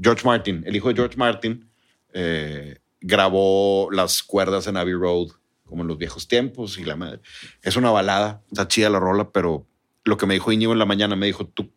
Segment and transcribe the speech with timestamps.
[0.00, 1.68] George Martin, el hijo de George Martin,
[2.12, 5.28] eh, grabó las cuerdas en Abbey Road
[5.64, 7.20] como en los viejos tiempos y la madre.
[7.62, 9.66] Es una balada, está chida la rola, pero
[10.04, 11.72] lo que me dijo Íñigo en la mañana, me dijo, tú,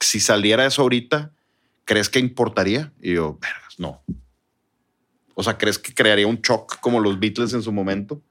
[0.00, 1.32] si saliera eso ahorita,
[1.84, 2.92] ¿crees que importaría?
[3.02, 4.02] Y yo, vergas, no.
[5.34, 8.22] O sea, ¿crees que crearía un shock como los Beatles en su momento?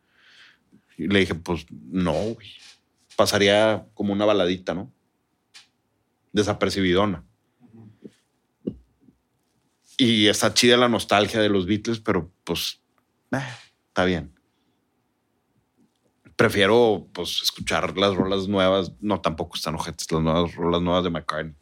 [0.98, 2.38] Y le dije, pues no.
[3.16, 4.92] Pasaría como una baladita, ¿no?
[6.32, 7.24] Desapercibidona.
[9.98, 12.79] Y está chida la nostalgia de los Beatles, pero pues
[13.32, 13.42] eh,
[13.88, 14.33] está bien.
[16.36, 18.91] Prefiero pues escuchar las rolas nuevas.
[19.02, 21.55] No, tampoco están ojetes, las nuevas rolas nuevas de McCartney.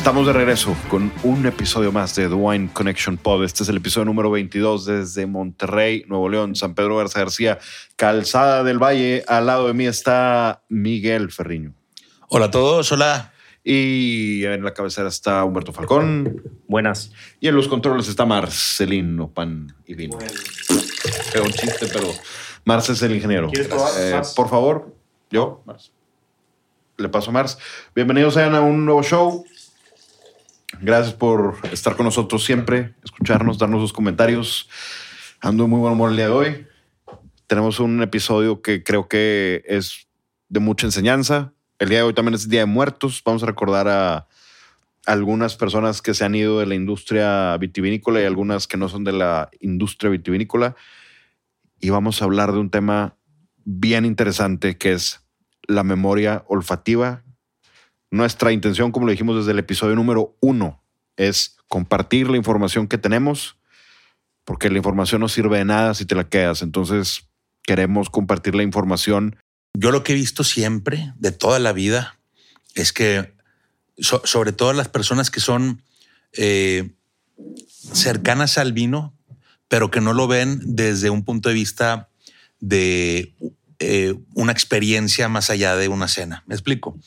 [0.00, 3.44] Estamos de regreso con un episodio más de The Wine Connection Pod.
[3.44, 7.58] Este es el episodio número 22 desde Monterrey, Nuevo León, San Pedro Garza García,
[7.96, 9.22] Calzada del Valle.
[9.28, 11.74] Al lado de mí está Miguel Ferriño.
[12.28, 13.34] Hola a todos, hola.
[13.62, 16.44] Y en la cabecera está Humberto Falcón.
[16.66, 17.12] Buenas.
[17.38, 20.18] Y en los controles está Marcelino Pan y Vino.
[20.18, 22.10] Es un chiste, pero
[22.64, 23.50] Marce es el ingeniero.
[23.52, 24.96] Eh, por favor,
[25.30, 25.90] yo, Marce.
[26.96, 27.58] Le paso a Marce.
[27.94, 29.44] Bienvenidos sean a un nuevo show.
[30.78, 34.68] Gracias por estar con nosotros siempre, escucharnos, darnos sus comentarios.
[35.40, 36.66] Ando muy buen humor el día de hoy.
[37.46, 40.06] Tenemos un episodio que creo que es
[40.48, 41.52] de mucha enseñanza.
[41.78, 43.22] El día de hoy también es Día de Muertos.
[43.24, 44.28] Vamos a recordar a
[45.06, 49.02] algunas personas que se han ido de la industria vitivinícola y algunas que no son
[49.02, 50.76] de la industria vitivinícola.
[51.80, 53.16] Y vamos a hablar de un tema
[53.64, 55.24] bien interesante que es
[55.66, 57.24] la memoria olfativa,
[58.10, 60.82] nuestra intención, como lo dijimos desde el episodio número uno,
[61.16, 63.56] es compartir la información que tenemos,
[64.44, 66.62] porque la información no sirve de nada si te la quedas.
[66.62, 67.28] Entonces,
[67.62, 69.36] queremos compartir la información.
[69.74, 72.18] Yo lo que he visto siempre, de toda la vida,
[72.74, 73.34] es que
[73.98, 75.82] sobre todo las personas que son
[76.32, 76.90] eh,
[77.92, 79.14] cercanas al vino,
[79.68, 82.08] pero que no lo ven desde un punto de vista
[82.60, 83.34] de
[83.82, 86.44] eh, una experiencia más allá de una cena.
[86.46, 86.98] ¿Me explico?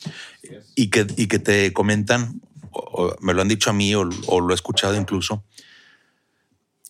[0.74, 2.40] Y que, y que te comentan,
[3.20, 5.44] me lo han dicho a mí o, lo he escuchado incluso,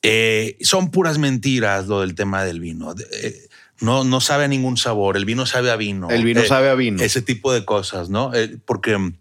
[0.01, 2.95] eh, son puras mentiras lo del tema del vino.
[3.23, 3.49] Eh,
[3.81, 6.09] no, no sabe a ningún sabor, el vino sabe a vino.
[6.09, 7.03] El vino sabe a vino.
[7.03, 8.33] Ese tipo de cosas, ¿no?
[8.65, 9.13] porque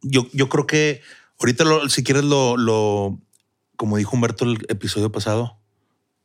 [0.00, 1.02] yo, yo creo que
[1.40, 3.20] ahorita, si quieres, lo, lo,
[3.76, 5.58] como dijo Humberto el episodio pasado,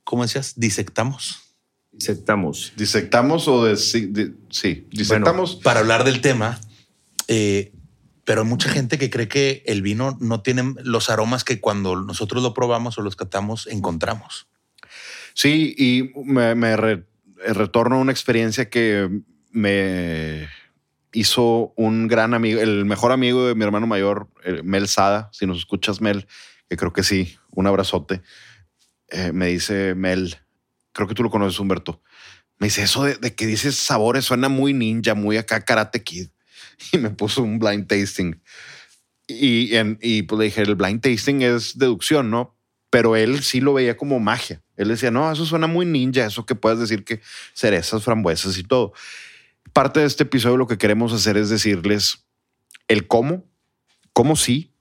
[0.06, 0.54] ¿cómo decías?
[0.56, 1.45] Disectamos.
[1.98, 2.74] Disectamos.
[2.76, 4.88] ¿Disectamos o de, sí?
[4.92, 5.56] Disectamos.
[5.56, 6.60] para hablar del tema,
[7.28, 7.72] eh,
[8.26, 11.96] pero hay mucha gente que cree que el vino no tiene los aromas que cuando
[11.96, 14.48] nosotros lo probamos o los catamos encontramos.
[15.34, 16.76] Sí, y me,
[17.48, 19.10] retorno a una experiencia que
[19.52, 20.48] me
[21.14, 24.30] hizo un gran amigo, el mejor amigo de mi hermano mayor,
[24.64, 25.30] Mel Sada.
[25.32, 26.28] Si nos escuchas, Mel,
[26.70, 28.22] que creo que sí, un abrazote.
[29.10, 30.38] Eh, me dice Mel,
[30.96, 32.02] creo que tú lo conoces, Humberto.
[32.58, 36.30] Me dice, eso de, que dices sabores suena muy ninja, muy acá Karate Kid.
[36.92, 38.42] Y me puso un blind tasting.
[39.28, 42.58] Y, en, y pues le dije, el blind tasting es deducción, ¿no?
[42.90, 44.62] Pero él sí lo veía como magia.
[44.76, 47.22] Él decía, no, eso suena muy ninja, eso que puedes decir que
[47.54, 48.94] cerezas, frambuesas y todo.
[49.74, 52.26] Parte de este episodio lo que queremos hacer es decirles
[52.88, 53.46] el cómo,
[54.14, 54.75] cómo sí,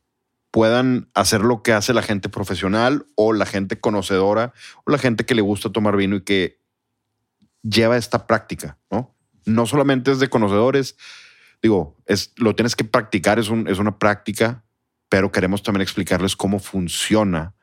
[0.55, 4.53] puedan hacer lo que hace la gente profesional o la gente conocedora
[4.85, 6.61] o la gente que le gusta tomar vino y que
[7.65, 9.17] lleva esta práctica, ¿no?
[9.47, 10.95] No solamente es de conocedores,
[11.61, 14.65] digo, es, lo tienes que practicar, es, un, es una práctica,
[15.09, 17.57] pero queremos también explicarles cómo funciona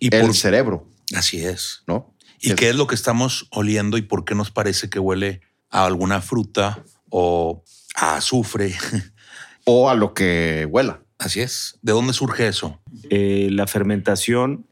[0.00, 0.88] y el cerebro.
[1.14, 1.82] Así es.
[1.86, 2.16] ¿No?
[2.40, 5.84] ¿Y qué es lo que estamos oliendo y por qué nos parece que huele a
[5.84, 7.62] alguna fruta o
[7.94, 8.74] a azufre?
[9.66, 11.02] o a lo que huela.
[11.18, 11.78] Así es.
[11.82, 12.78] ¿De dónde surge eso?
[13.10, 14.66] Eh, la fermentación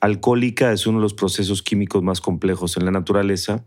[0.00, 3.64] alcohólica es uno de los procesos químicos más complejos en la naturaleza,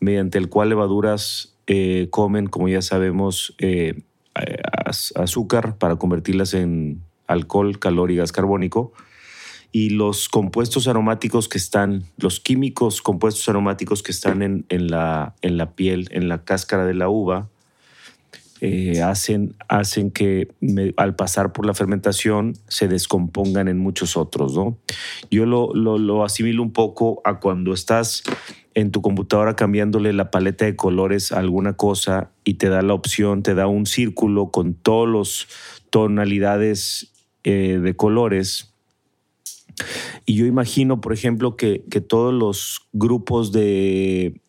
[0.00, 4.02] mediante el cual levaduras eh, comen, como ya sabemos, eh,
[5.16, 8.92] azúcar para convertirlas en alcohol, calor y gas carbónico.
[9.70, 15.58] Y los compuestos aromáticos que están, los químicos compuestos aromáticos que están en, la, en
[15.58, 17.50] la piel, en la cáscara de la uva,
[18.60, 20.48] eh, hacen, hacen que
[20.96, 24.54] al pasar por la fermentación se descompongan en muchos otros.
[24.54, 24.78] ¿no?
[25.30, 28.22] Yo lo, lo, asimilo un poco a cuando estás
[28.74, 32.94] en tu computadora cambiándole la paleta de colores a alguna cosa y te da la
[32.94, 35.48] opción, te da un círculo con todos los
[35.90, 37.12] tonalidades
[37.44, 38.74] eh, de colores
[40.26, 44.40] Y yo imagino, por ejemplo, que, que todos los grupos de,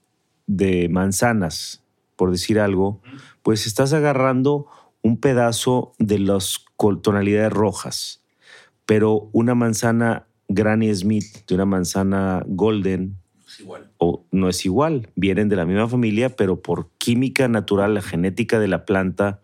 [0.48, 1.84] de manzanas,
[2.16, 3.02] por decir algo,
[3.44, 4.68] pues estás agarrando
[5.02, 6.66] un pedazo de las
[7.02, 8.24] tonalidades rojas,
[8.86, 13.92] pero una manzana Granny Smith de una manzana Golden Es igual.
[13.98, 18.60] o no es igual, vienen de la misma familia, pero por química natural, la genética
[18.60, 19.42] de la planta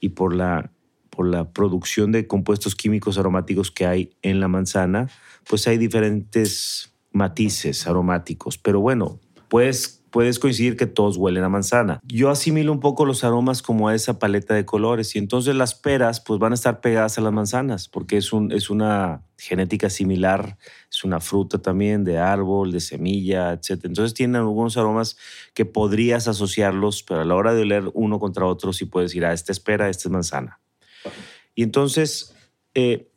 [0.00, 0.70] y por la,
[1.10, 5.10] por la producción de compuestos químicos aromáticos que hay en la manzana,
[5.48, 8.58] pues hay diferentes matices aromáticos.
[8.58, 12.00] Pero bueno, puedes, puedes coincidir que todos huelen a manzana.
[12.02, 15.76] Yo asimilo un poco los aromas como a esa paleta de colores y entonces las
[15.76, 19.88] peras pues van a estar pegadas a las manzanas porque es, un, es una genética
[19.88, 20.58] similar,
[20.90, 23.84] es una fruta también de árbol, de semilla, etc.
[23.84, 25.16] Entonces tienen algunos aromas
[25.54, 29.24] que podrías asociarlos, pero a la hora de oler uno contra otro sí puedes decir,
[29.24, 30.58] ah, esta es pera, esta es manzana.
[31.54, 32.34] Y entonces,
[32.74, 33.08] eh,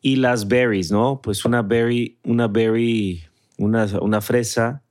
[0.00, 1.20] y las berries, ¿no?
[1.22, 3.24] Pues una berry, una berry,
[3.58, 4.82] una, una fresa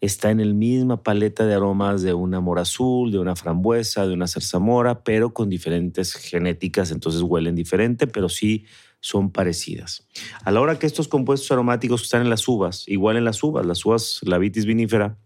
[0.00, 4.14] está en el misma paleta de aromas de una mora azul, de una frambuesa, de
[4.14, 8.64] una zarzamora, pero con diferentes genéticas, entonces huelen diferente, pero sí
[9.00, 10.06] son parecidas.
[10.44, 13.66] A la hora que estos compuestos aromáticos están en las uvas, igual en las uvas,
[13.66, 15.18] las uvas, la vitis vinífera,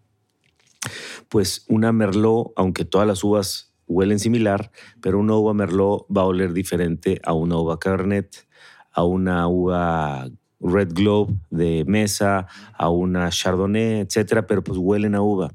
[1.28, 4.70] pues una merlot, aunque todas las uvas huelen similar,
[5.00, 8.46] pero una uva merlot va a oler diferente a una uva cabernet,
[8.90, 10.28] a una uva
[10.62, 15.52] Red Globe de mesa, a una Chardonnay, etcétera, pero pues huelen a uva.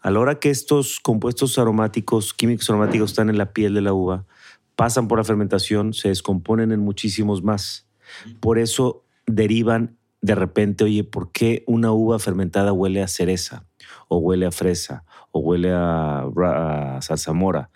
[0.00, 3.92] A la hora que estos compuestos aromáticos, químicos aromáticos están en la piel de la
[3.92, 4.24] uva,
[4.76, 7.88] pasan por la fermentación, se descomponen en muchísimos más.
[8.40, 13.64] Por eso derivan de repente, oye, ¿por qué una uva fermentada huele a cereza?
[14.08, 17.70] O huele a fresa, o huele a, a zarzamora,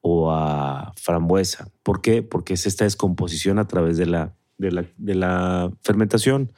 [0.00, 1.68] o a frambuesa.
[1.82, 2.22] ¿Por qué?
[2.22, 6.52] Porque es esta descomposición a través de la, de la, de la fermentación.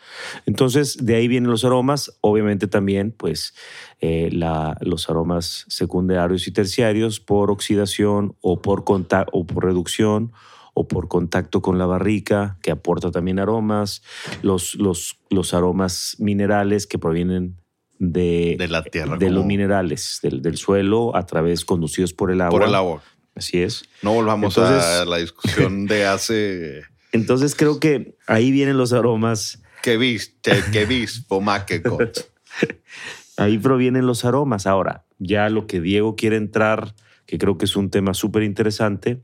[0.46, 2.16] Entonces, de ahí vienen los aromas.
[2.20, 3.54] Obviamente también, pues,
[4.00, 10.32] eh, la- los aromas secundarios y terciarios por oxidación o por, conta- o por reducción
[10.74, 14.02] o por contacto con la barrica, que aporta también aromas,
[14.42, 17.56] los, los, los aromas minerales que provienen
[18.00, 22.40] de, De la tierra, de los minerales, del, del suelo, a través, conducidos por el
[22.40, 22.58] agua.
[22.58, 23.02] Por el agua.
[23.36, 23.84] Así es.
[24.02, 26.82] No volvamos a la discusión de hace.
[27.14, 30.50] Entonces creo que ahí vienen los aromas, ¿Qué viste?
[30.72, 31.26] ¿Qué viste?
[31.28, 31.82] Poma que
[33.36, 34.66] ahí provienen los aromas.
[34.66, 36.94] Ahora, ya lo que Diego quiere entrar,
[37.26, 39.22] que creo que es un tema súper interesante,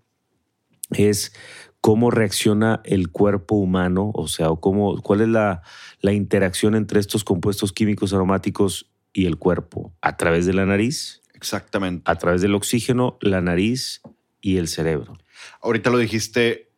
[0.91, 1.33] es
[1.81, 5.63] cómo reacciona el cuerpo humano, o sea, cómo, cuál es la,
[6.01, 11.23] la interacción entre estos compuestos químicos aromáticos y el cuerpo, a través de la nariz,
[11.33, 12.03] Exactamente.
[12.05, 14.03] a través del oxígeno, la nariz
[14.41, 15.15] y el cerebro.
[15.63, 16.70] Ahorita lo dijiste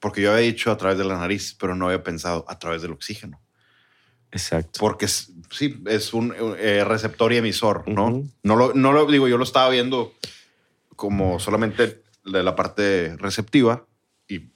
[0.00, 2.82] porque yo había dicho a través de la nariz, pero no había pensado a través
[2.82, 3.40] del oxígeno.
[4.30, 4.78] Exacto.
[4.78, 8.22] Porque es- sí, es un eh, receptor y emisor, ¿no?
[8.42, 10.12] No, lo, no lo digo, yo lo estaba viendo
[10.96, 13.86] como solamente de la parte receptiva
[14.28, 14.50] y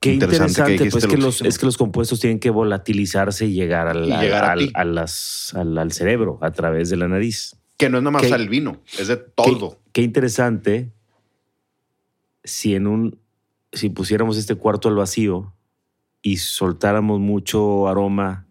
[0.00, 2.48] Qué Interesante interesante, que dijiste pues el que los, es que los compuestos tienen que
[2.50, 4.70] volatilizarse y llegar al, Y llegar a al- ti.
[4.74, 7.54] a las- al, al cerebro a través de la nariz.
[7.76, 8.28] que no es nada más ¿Qué?
[8.34, 9.78] el vino, es de Qué- todo.
[9.92, 10.90] Qué, interesante
[12.44, 13.18] si en un
[13.72, 15.54] si pusiéramos este cuarto al vacío
[16.22, 18.46] y soltáramos mucho aroma,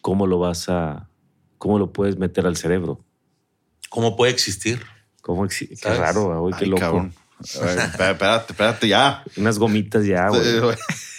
[0.00, 1.08] ¿cómo lo vas a
[1.58, 3.04] cómo lo puedes meter al cerebro?
[3.90, 4.82] ¿Cómo puede existir?
[5.22, 6.80] ¿Cómo exi- qué raro, güey, qué Ay, loco.
[6.80, 7.14] cabrón.
[7.60, 9.22] Ver, espérate, espérate, ya.
[9.36, 10.42] Unas gomitas ya, güey.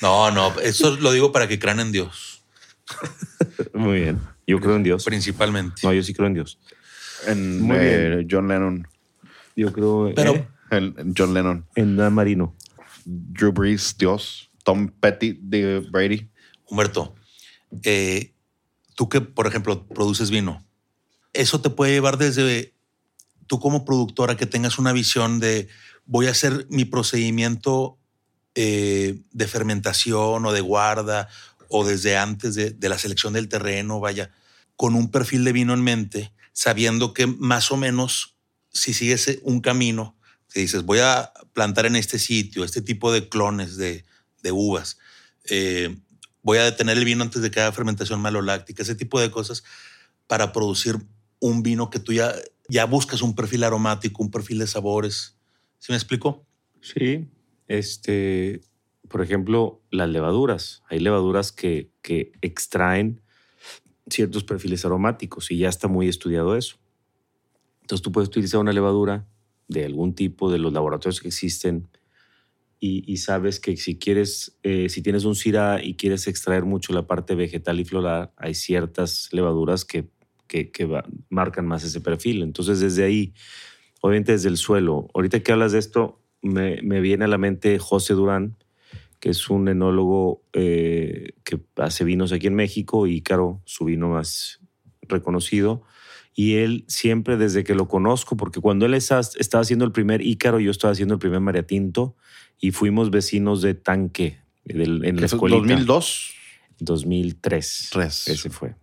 [0.02, 2.44] No, no, eso lo digo para que crean en Dios,
[3.74, 4.20] Muy bien.
[4.48, 5.04] Yo creo en Dios.
[5.06, 5.82] principalmente.
[5.84, 6.60] No, yo sí creo en Dios.
[7.28, 8.88] En Muy eh, John Lennon.
[9.56, 10.48] Yo creo Pero- ¿eh?
[10.72, 11.66] En, en John Lennon.
[11.76, 12.54] en Dan Marino.
[13.06, 14.50] Drew Brees, Dios.
[14.66, 16.30] Tom Petty de Brady.
[16.68, 17.16] Humberto,
[17.84, 18.34] eh,
[18.96, 20.66] tú que, por ejemplo, produces vino,
[21.32, 22.74] eso te puede llevar desde
[23.46, 25.68] tú como productora que tengas una visión de
[26.06, 28.00] voy a hacer mi procedimiento
[28.56, 31.30] eh, de fermentación o de guarda
[31.70, 34.32] o desde antes de, la selección del terreno, vaya,
[34.76, 38.36] con un perfil de vino en mente, sabiendo que más o menos
[38.72, 40.15] si sigues un camino,
[40.56, 44.06] que dices voy a plantar en este sitio, este tipo de clones de,
[44.42, 44.98] de uvas,
[45.50, 45.94] eh,
[46.44, 49.66] voy a detener el vino antes de que haga fermentación maloláctica, ese tipo de cosas
[50.28, 50.96] para producir
[51.42, 52.34] un vino que tú ya,
[52.70, 55.36] ya buscas un perfil aromático, un perfil de sabores.
[55.78, 56.46] ¿Sí me explico?
[56.80, 57.28] Sí.
[57.68, 58.62] Este,
[59.10, 60.84] por ejemplo, las levaduras.
[60.88, 63.20] Hay levaduras que, que extraen
[64.10, 66.78] ciertos perfiles aromáticos y ya está muy estudiado eso.
[67.82, 69.28] Entonces tú puedes utilizar una levadura
[69.68, 71.88] de algún tipo de los laboratorios que existen
[72.80, 76.94] y, y sabes que si quieres, eh, si tienes un Syrah y quieres extraer mucho
[76.94, 80.10] la parte vegetal y floral, hay ciertas levaduras que,
[80.48, 82.44] que, que va- marcan más ese perfil.
[82.44, 83.34] Entonces, desde ahí,
[84.02, 87.80] obviamente desde el suelo, ahorita que hablas de esto, me, me viene a la mente
[87.80, 88.58] José Durán,
[89.20, 94.60] que es un enólogo eh, que hace vinos aquí en México, Ícaro, su vino más
[95.02, 95.82] reconocido.
[96.38, 100.22] Y él siempre, desde que lo conozco, porque cuando él está- estaba haciendo el primer
[100.22, 102.16] Ícaro, yo estaba haciendo el primer María Tinto
[102.60, 105.60] y fuimos vecinos de tanque del- en la escuelita.
[105.62, 106.34] 2002.
[106.80, 107.90] 2003.
[107.92, 108.28] Tres.
[108.28, 108.76] Ese fue.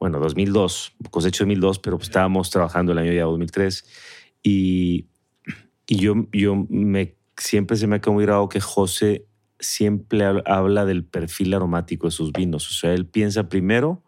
[0.00, 3.84] Bueno, 2002, cosecha 2002, pero pues estábamos trabajando el año ya 2003.
[4.42, 5.06] Y,
[5.86, 9.26] y yo, yo me, siempre se me ha grabado que José
[9.60, 12.68] siempre hab- habla del perfil aromático de sus vinos.
[12.68, 14.02] O sea, él piensa primero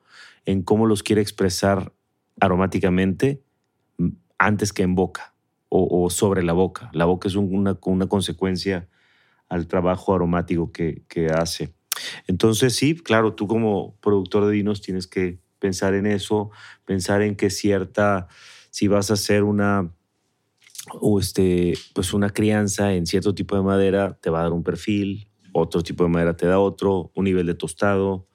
[0.46, 1.92] en cómo los quiere expresar
[2.40, 3.42] aromáticamente
[3.98, 4.08] mm,
[4.38, 5.34] antes que en boca
[5.76, 6.88] o, sobre la boca.
[6.92, 8.88] La boca es un- una, consecuencia
[9.48, 11.74] al trabajo aromático que, que hace.
[12.28, 16.50] Entonces, sí, claro, tú como productor de vinos tienes que pensar en eso,
[16.84, 18.28] pensar en que cierta,
[18.70, 19.90] si vas a hacer una,
[21.00, 24.62] o este, pues una crianza en cierto tipo de madera, te va a dar un
[24.62, 28.28] perfil, otro tipo de madera te da otro, un nivel de tostado.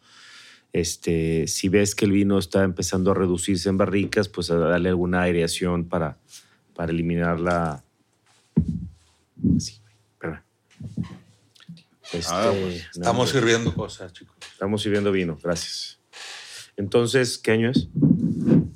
[0.71, 4.89] Este, si ves que el vino está empezando a reducirse en barricas, pues a darle
[4.89, 6.17] alguna aireación para,
[6.75, 7.83] para eliminar la...
[9.57, 9.79] Sí.
[12.11, 14.35] Este, Ah, pues, no, Estamos sirviendo cosas, chicos.
[14.51, 15.99] Estamos sirviendo vino, gracias.
[16.75, 17.87] Entonces, ¿qué año es?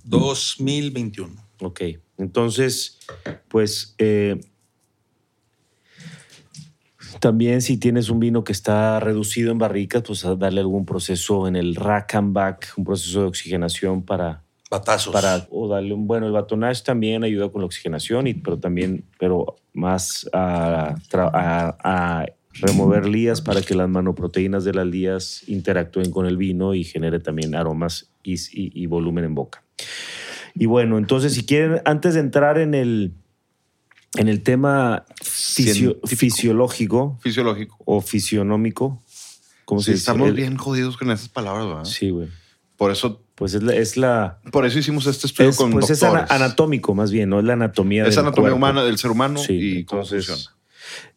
[0.03, 1.33] 2021.
[1.61, 1.81] Ok,
[2.17, 2.99] entonces,
[3.47, 4.39] pues eh,
[7.19, 11.55] también si tienes un vino que está reducido en barricas, pues darle algún proceso en
[11.55, 15.13] el rack and back, un proceso de oxigenación para, Batazos.
[15.13, 19.03] para o darle un bueno el batonage también ayuda con la oxigenación y pero también
[19.19, 22.25] pero más a, tra- a- a
[22.61, 27.19] remover lías para que las manoproteínas de las lías interactúen con el vino y genere
[27.19, 29.63] también aromas y, y- y volumen en boca
[30.55, 33.13] y bueno entonces si quieren antes de entrar en el
[34.17, 37.77] en el tema fisio- fisiológico Fisiológico.
[37.85, 39.01] o fisionómico
[39.65, 40.01] ¿cómo Sí, se dice?
[40.01, 41.85] estamos El- bien jodidos con esas palabras, ¿verdad?
[41.85, 42.29] sí güey
[42.77, 45.89] Por eso, pues es la, es la por eso hicimos este estudio es, con pues
[45.89, 48.57] es ana- anatómico más bien, no es la anatomía Es del anatomía cuerpo.
[48.57, 50.57] humana del ser humano Sí, y cómo entonces, funciona.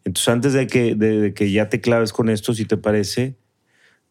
[0.04, 3.36] Entonces, antes de que, de, de que ya te claves con esto, si te parece,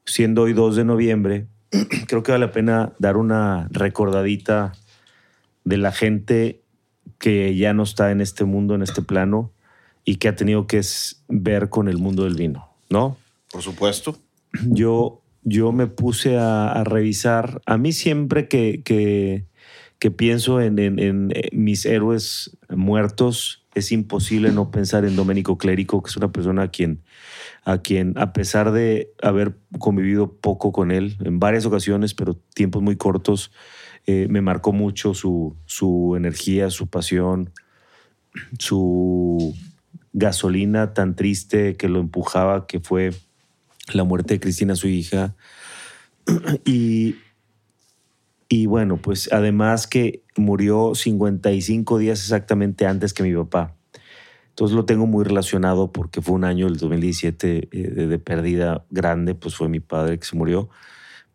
[0.05, 1.47] siendo hoy 2 de noviembre,
[2.07, 4.73] creo que vale la pena dar una recordadita
[5.63, 6.61] de la gente
[7.19, 9.51] que ya no está en este mundo, en este plano,
[10.03, 10.81] y que ha tenido que
[11.27, 13.17] ver con el mundo del vino, ¿no?
[13.51, 14.17] Por supuesto.
[14.69, 17.61] yo, yo me puse a, a revisar.
[17.65, 19.45] A mí siempre que, que,
[19.99, 25.57] que pienso en, en- en, eh, mis héroes muertos, es imposible no pensar en Domenico
[25.57, 27.01] Clérico, que es una persona a quien,
[27.65, 32.81] a quien, a pesar de haber convivido poco con él en varias ocasiones, pero tiempos
[32.81, 33.51] muy cortos,
[34.07, 37.51] eh, me marcó mucho su, su energía, su pasión,
[38.59, 39.55] su
[40.13, 43.11] gasolina tan triste que lo empujaba, que fue
[43.93, 45.35] la muerte de Cristina, su hija.
[46.65, 47.15] Y,
[48.49, 53.75] y bueno, pues además que murió 55 días exactamente antes que mi papá.
[54.49, 58.85] Entonces lo tengo muy relacionado porque fue un año, el 2017, eh, de, de pérdida
[58.89, 60.69] grande, pues fue mi padre que se murió.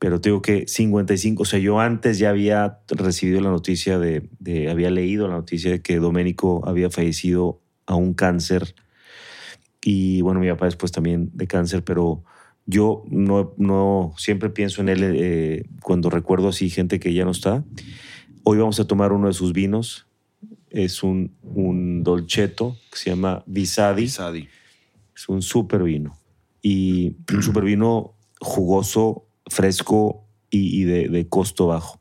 [0.01, 4.69] Pero tengo que 55, o sea, yo antes ya había recibido la noticia de, de-
[4.71, 8.75] había leído la noticia de que Doménico había fallecido a un cáncer.
[9.83, 12.25] Y bueno, mi papá después también de cáncer, pero
[12.67, 17.31] yo no, no siempre pienso en él eh, cuando recuerdo así gente que ya no
[17.31, 17.65] está.
[18.43, 20.07] Hoy vamos a tomar uno de sus vinos.
[20.71, 24.09] Es un, un dolcetto que se llama Visadi.
[24.09, 24.49] Sadi.
[25.15, 26.17] Es un super vino.
[26.63, 32.01] Y un super vino jugoso, fresco y, y de, de costo bajo.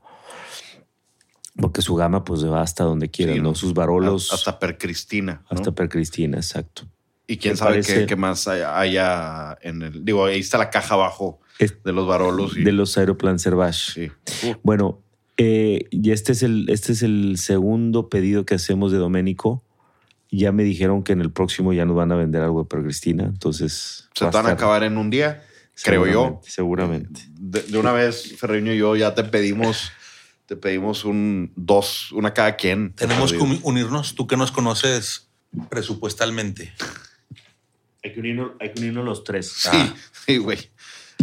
[1.55, 3.53] Porque su gama pues va hasta donde quiera, Sí, ¿no?
[3.53, 5.41] Sus barolos Hasta Per Cristina.
[5.51, 5.57] ¿no?
[5.57, 6.83] hasta Per Cristina, exacto.
[7.27, 10.05] y quién me sabe parece- qué, qué más haya, en el.
[10.05, 12.55] Digo, ahí está la caja abajo Es- de los varolos.
[12.57, 13.91] Y, De los Aeroplan Servage.
[13.93, 14.11] sí.
[14.47, 15.01] Uh, Bueno,
[15.37, 19.63] eh, y este es, el, este es el segundo pedido que hacemos de Doménico.
[20.31, 22.83] Ya me dijeron que en el próximo ya nos van a vender algo de Per
[22.83, 24.07] Cristina, entonces...
[24.13, 25.43] se van a acabar en un día,
[25.83, 26.41] creo yo.
[26.43, 27.21] Seguramente, Seguramente.
[27.37, 29.91] De, de una vez, Ferreño y yo ya te pedimos,
[30.45, 32.93] te pedimos un dos, una cada quien.
[32.93, 35.29] Tenemos que unirnos, tú que nos conoces
[35.69, 36.73] presupuestalmente.
[38.03, 39.51] Hay que, unirnos, hay que unirnos los tres.
[39.51, 39.93] Sí, Ah,
[40.25, 40.57] sí, güey.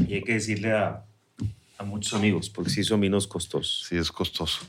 [0.08, 1.04] y hay que decirle a,
[1.78, 3.86] a muchos amigos, porque sí son vinos costosos.
[3.88, 4.60] Sí, es costoso.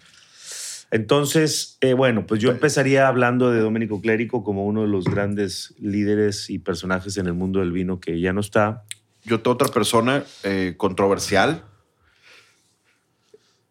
[0.89, 5.73] Entonces, eh, bueno, pues yo empezaría hablando de Domenico Clérico como uno de los grandes
[5.79, 8.83] líderes y personajes en el mundo del vino que ya no está.
[9.27, 11.65] Yo tengo otra persona eh, controversial.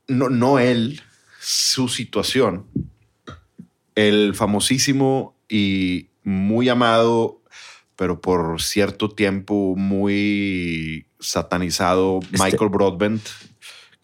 [0.07, 1.01] No, no él,
[1.41, 2.67] su situación.
[3.95, 7.41] El famosísimo y muy amado,
[7.97, 13.23] pero por cierto tiempo muy satanizado Este- Michael Broadbent,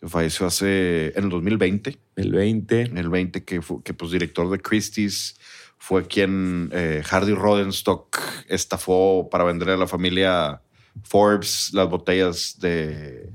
[0.00, 1.98] que falleció hace en el 2020.
[2.16, 2.80] El 20.
[2.80, 5.38] En el 20, que fue que, pues, director de Christie's,
[5.76, 8.18] fue quien eh, Hardy Rodenstock
[8.48, 10.62] estafó para venderle a la familia
[11.04, 13.30] Forbes las botellas de,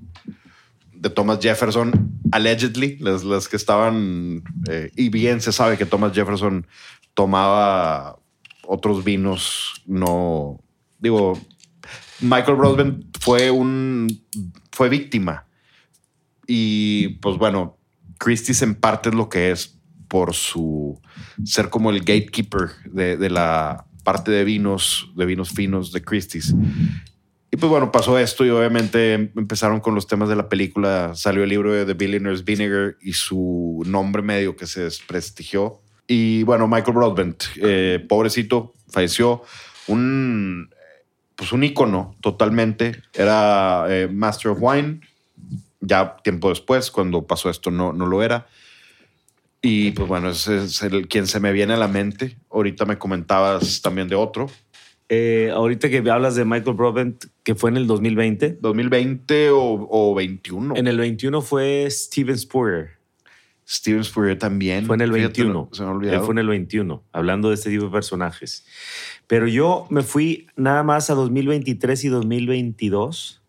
[0.94, 6.14] de Thomas Jefferson, allegedly, las, las que estaban, eh, y bien se sabe que Thomas
[6.14, 6.66] Jefferson
[7.14, 8.18] tomaba
[8.66, 10.60] otros vinos, no,
[11.00, 11.40] digo,
[12.20, 14.24] Michael Broadbent fue un,
[14.72, 15.46] fue víctima
[16.48, 17.78] y pues bueno,
[18.18, 21.00] Christie's en parte es lo que es por su
[21.44, 26.56] ser como el gatekeeper de, de la parte de vinos, de vinos finos de Christie's.
[27.58, 31.16] Y pues bueno, pasó esto y obviamente empezaron con los temas de la película.
[31.16, 35.82] Salió el libro de The Billionaire's Vinegar y su nombre medio que se desprestigió.
[36.06, 39.42] Y bueno, Michael Broadbent, eh, pobrecito, falleció.
[39.88, 40.70] Un,
[41.36, 43.02] pues un ícono totalmente.
[43.12, 45.02] Era eh, Master of Wine.
[45.80, 48.46] Ya tiempo después, cuando pasó esto, no, no lo era.
[49.64, 52.38] Y pues bueno, ese es el, quien se me viene a la mente.
[52.52, 54.48] Ahorita me comentabas también de otro.
[55.10, 58.58] Eh, ahorita que hablas de Michael Broadbent, que fue en el 2020.
[58.62, 60.76] 2020 o, o 21.
[60.76, 62.98] En el 21 fue Steven Spurrier.
[63.68, 64.86] Steven Spurrier también.
[64.86, 65.70] Fue en el Fíjate, 21.
[65.74, 68.66] Se me ha Él fue en el 21, hablando de este tipo de personajes.
[69.28, 73.42] Pero yo me fui nada más a 2023 y 2022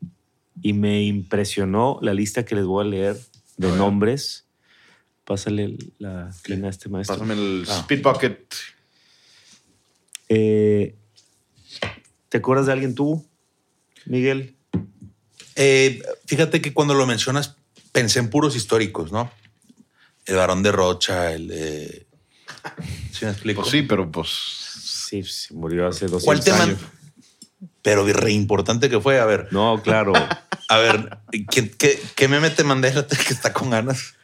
[0.61, 3.17] y me impresionó la lista que les voy a leer
[3.57, 4.47] de nombres.
[5.25, 7.17] Pásale la clina a este maestro.
[7.17, 7.79] Pásame el Ah.
[7.81, 8.55] Speed Bucket.
[10.29, 10.97] Eh,
[12.29, 13.27] ¿Te acuerdas de alguien tú,
[14.07, 14.57] Miguel?
[15.57, 17.57] Eh, fíjate que cuando lo mencionas,
[17.93, 19.31] pensé en puros históricos, ¿no?
[20.27, 22.07] El varón de Rocha, el de.
[23.13, 23.63] ¿Sí me explico?
[23.63, 24.29] Pues sí, pero pues.
[24.29, 26.81] Sí, sí, murió hace dos ¿Cuál te años.
[26.83, 29.19] man- Pero re importante que fue.
[29.21, 30.13] A ver, No, claro.
[30.69, 31.19] a ver,
[31.51, 34.15] ¿qué, qué, qué meme te mandé que está con ganas?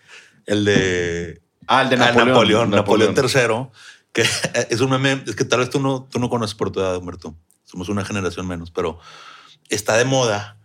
[0.44, 1.40] El de.
[1.66, 2.70] Ah, el de Ah, Napoleón.
[2.70, 3.68] Napoleón, III,
[4.12, 4.22] que
[4.70, 6.96] es un meme, es que tal vez tú no, tú no conoces por tu edad,
[6.98, 7.34] Humberto.
[7.64, 8.98] Somos una generación menos, pero
[9.68, 10.58] está de moda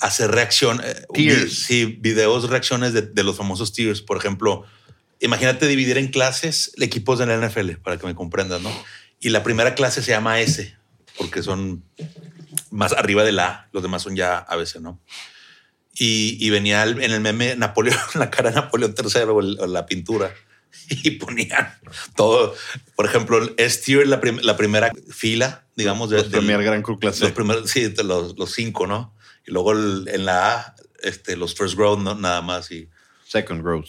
[0.00, 0.80] hacer reacción.
[0.84, 1.52] eh, Tears.
[1.66, 4.02] Sí, videos, reacciones de, de los famosos tiers.
[4.02, 4.64] Por ejemplo,
[5.20, 8.70] imagínate dividir en clases equipos de la NFL, para que me comprendas, ¿no?
[9.20, 10.76] Y la primera clase se llama S,
[11.16, 11.82] porque son
[12.70, 15.00] más arriba de la A, los demás son ya ABC, ¿no?
[15.94, 19.66] Y, y venía en el meme Napoleón, la cara de Napoleón III o, el- o
[19.66, 20.32] la pintura.
[20.90, 21.68] Y ponían
[22.16, 22.54] todo.
[22.96, 26.82] Por ejemplo, es tier la, prim- la primera fila, digamos, de, Los del- Premier Gran
[26.82, 27.22] Classic.
[27.22, 29.14] los primeros, sí, de los, los cinco, ¿no?
[29.46, 32.14] Y luego el- en la A, este, los first row, ¿no?
[32.14, 32.70] nada más.
[32.70, 32.88] Y
[33.26, 33.88] Second Growth.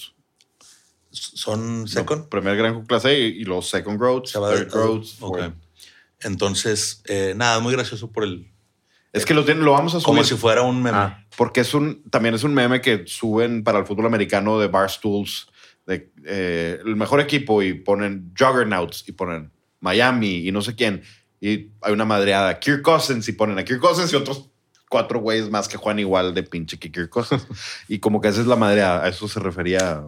[1.12, 2.30] son second.
[2.30, 4.22] Primer Gran Cruz Clase y, y los Second de-
[4.58, 5.08] Third Growth.
[5.22, 5.38] Ok.
[5.39, 5.54] fourth.
[6.22, 8.52] Entonces, eh, nada, muy gracioso por el.
[9.13, 10.06] Es que lo, tienen- lo vamos a subir.
[10.06, 10.98] Como si fuera un meme.
[10.98, 11.26] Ah.
[11.36, 15.48] Porque es un, también es un meme que suben para el fútbol americano de Barstools,
[15.89, 21.02] de eh, el mejor equipo y ponen Juggernauts y ponen Miami y no sé quién.
[21.41, 24.49] Y hay una madreada, Kirk Cousins y ponen a Kirk Cousins y otros
[24.89, 27.45] cuatro güeyes más que juegan igual de pinche que Kirk Cousins.
[27.88, 30.04] y como que esa es la madreada, a eso se refería.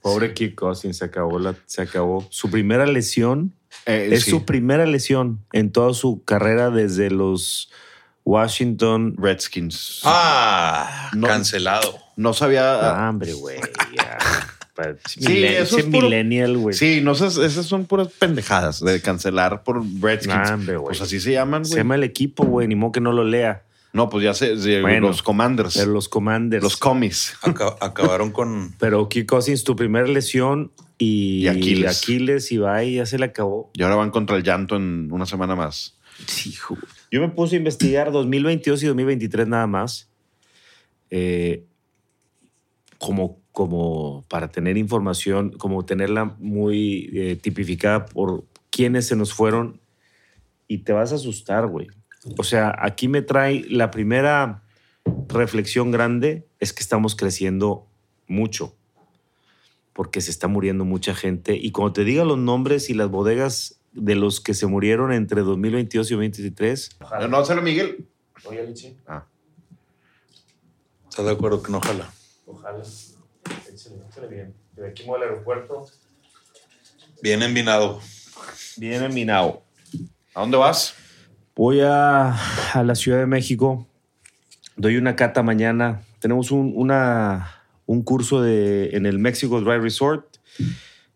[0.00, 2.26] Pobre Kirk Cousins, se acabó, la, se acabó.
[2.30, 3.54] Su primera lesión
[3.86, 7.70] Eh, es sí, su primera lesión en toda su carrera desde los
[8.24, 9.14] Washington.
[9.18, 10.00] Redskins.
[10.04, 11.26] Ah, No.
[11.26, 11.98] cancelado.
[12.16, 12.74] No sabía.
[13.06, 13.58] Ah, hombre, güey.
[15.06, 16.74] Sí, milen- eso es puro- millennial, güey.
[16.74, 20.66] Sí, no sé, esas son puras pendejadas de cancelar por Redskins.
[20.66, 21.80] Nah, pues así se llaman, Se güey.
[21.80, 22.66] llama el equipo, güey.
[22.66, 23.62] Ni modo que no lo lea.
[23.92, 25.76] No, pues ya sé, sí, Bueno, los Commanders.
[25.76, 26.62] Pero los Commanders.
[26.64, 27.34] Los comis.
[27.42, 28.74] Aca- acabaron con.
[28.80, 32.02] Pero Kirk Cousins, tu primera lesión y, Y Aquiles.
[32.02, 33.70] Aquiles y va y ya se le acabó.
[33.74, 35.96] Y ahora van contra el llanto en una semana más.
[36.46, 36.76] Hijo.
[37.12, 40.08] Yo me puse a investigar 2022 y 2023 nada más.
[41.10, 41.62] eh,
[42.98, 49.80] como, como para tener información, como tenerla muy eh, tipificada por quiénes se nos fueron.
[50.66, 51.86] Y te vas a asustar, güey.
[52.36, 54.64] O sea, aquí me trae la primera
[55.28, 57.86] reflexión grande es que estamos creciendo
[58.26, 58.74] mucho
[59.92, 61.54] porque se está muriendo mucha gente.
[61.56, 65.42] Y cuando te diga los nombres y las bodegas de los que se murieron entre
[65.42, 66.90] 2022 y 2023.
[67.30, 68.08] No, hacerlo, Miguel.
[68.46, 69.26] Oye, Lichi, Ah,
[71.08, 72.10] ¿Estás de acuerdo que no jala?
[72.46, 72.82] ojalá.
[73.72, 74.54] Échale, échale bien.
[74.76, 75.86] De aquí al aeropuerto.
[77.22, 78.00] Bien envinado.
[78.76, 79.62] Bien enminado.
[80.34, 80.94] ¿A dónde vas?
[81.54, 82.34] Voy a,
[82.72, 83.86] a la Ciudad de México.
[84.76, 86.02] Doy una cata mañana.
[86.18, 90.36] Tenemos un, una, un curso de, en el Mexico Dry Resort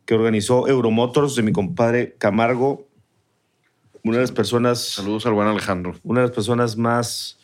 [0.05, 2.87] que organizó Euromotors de mi compadre Camargo.
[4.05, 5.97] Una de las personas Saludos al buen Alejandro.
[6.05, 7.39] una de las personas más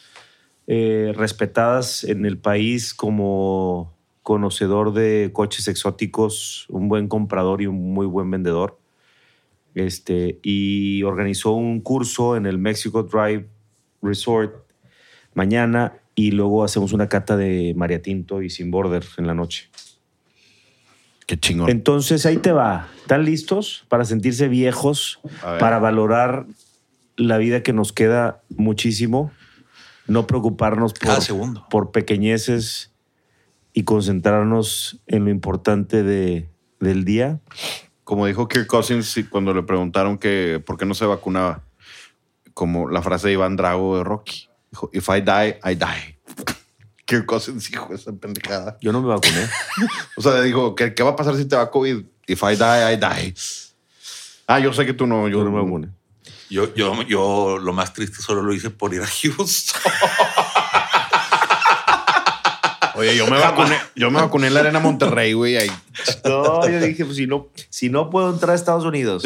[0.67, 3.94] eh, respetadas en el país como
[4.25, 8.81] conocedor de coches exóticos, un buen comprador y un muy buen vendedor.
[9.75, 13.49] Este, y organizó un curso en el Mexico Drive
[14.03, 14.65] Resort
[15.35, 19.69] mañana y luego hacemos una cata de María Tinto y Sin Border en la noche.
[21.27, 21.69] Qué chingón.
[21.69, 22.89] Entonces ahí te va.
[22.97, 25.21] ¿Están listos para sentirse viejos?
[25.43, 26.47] Para valorar
[27.17, 29.33] la vida que nos queda muchísimo.
[30.07, 31.67] No preocuparnos Cada por, segundo.
[31.69, 32.94] por pequeñeces
[33.75, 36.49] y concentrarnos en lo importante de,
[36.81, 37.41] del día.
[38.05, 41.65] Como dijo Kirk Cousins cuando le preguntaron que por qué no se vacunaba,
[42.55, 44.49] como la frase de Iván Drago de Rocky.
[44.71, 46.19] Dijo, if I die, I die.
[47.05, 48.79] Kirk Cousins dijo esa pendejada.
[48.81, 49.49] Yo no me vacuné.
[50.17, 52.05] O sea, dijo, ¿qué, qué va a pasar si te va COVID?
[52.29, 53.35] If I die, I die.
[54.47, 55.29] Ah, yo sé que tú no.
[55.29, 55.89] Yo, Yo no me vacuné.
[56.49, 59.81] Yo, yo, yo lo más triste solo lo hice por ir a Houston.
[62.97, 63.77] Oye, yo me vacuné.
[63.97, 65.57] Yo me vacuné en la Arena Monterrey, güey.
[65.57, 65.71] Ahí.
[66.25, 69.25] No, yo dije, pues si no, si no puedo entrar a Estados Unidos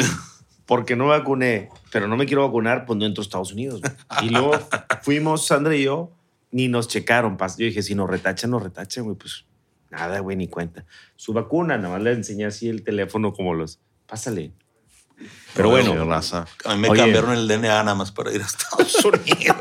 [0.65, 3.81] porque no me vacuné, pero no me quiero vacunar, pues no entro a Estados Unidos.
[3.81, 3.93] güey.
[4.27, 4.51] Y luego
[5.01, 6.11] fuimos, Sandra y yo,
[6.51, 7.37] ni nos checaron.
[7.39, 9.45] Yo dije, si nos retachan, nos retachan, güey, pues
[9.89, 10.85] nada, güey, ni cuenta.
[11.15, 14.51] Su vacuna, nada más le enseñé así el teléfono como los, pásale.
[15.55, 16.45] Pero bueno, raza.
[16.65, 17.01] A mí me Oye.
[17.01, 19.57] cambiaron el DNA nada más para ir a Estados Unidos.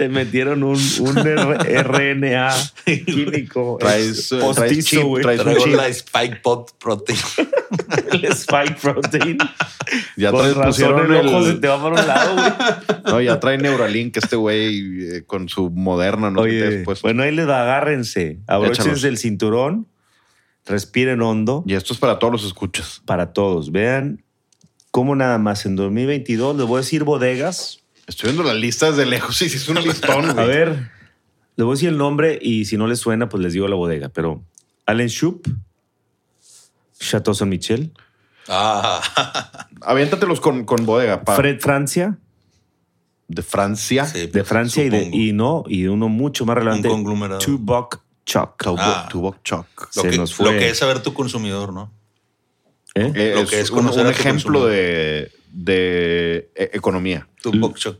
[0.00, 2.54] Te metieron un, RNA
[3.04, 3.76] químico.
[3.78, 7.18] Traes, eh, traes chip, traes Traigo la Spike Pot Protein.
[8.10, 9.36] El spike protein.
[10.16, 13.02] Ya Con traes, razón pusieron el ojo el- se te va para un lado, güey.
[13.04, 16.40] No, ya trae Neuralink este güey eh, con su moderna, ¿no?
[16.40, 17.02] Oye, después.
[17.02, 19.86] bueno, ahí les va, agárrense, abróchense el cinturón,
[20.66, 23.02] respiren hondo Y esto es para todos los escuchas.
[23.04, 23.70] para todos.
[23.70, 24.24] Vean
[24.90, 27.79] cómo nada más en 2022, les voy a decir bodegas.
[28.10, 30.44] Estoy viendo las listas de lejos y sí es un listón, güey.
[30.44, 30.90] A ver,
[31.56, 33.76] les voy a decir el nombre y si no les suena, pues les digo la
[33.76, 34.08] bodega.
[34.08, 34.42] Pero
[34.86, 35.46] Allen Schupp,
[36.98, 37.92] Chateau Saint Michel,
[38.48, 39.00] Ah,
[39.82, 41.22] Aviéntatelos con, con bodega.
[41.22, 42.18] pa- Fred Francia,
[43.28, 44.06] De Francia.
[44.06, 47.38] sí, de Francia y, de, y no, y uno mucho más relevante, Un conglomerado.
[47.40, 48.56] Tubuck Chuck.
[48.62, 49.08] Tubo, Ah.
[49.44, 49.66] Chuck.
[49.96, 50.52] lo, se que, nos fue.
[50.52, 51.92] lo que es saber tu consumidor, ¿no?
[52.94, 53.12] ¿Eh?
[53.14, 57.28] Eh, Lo es, que es un, ejemplo de, de e- economía.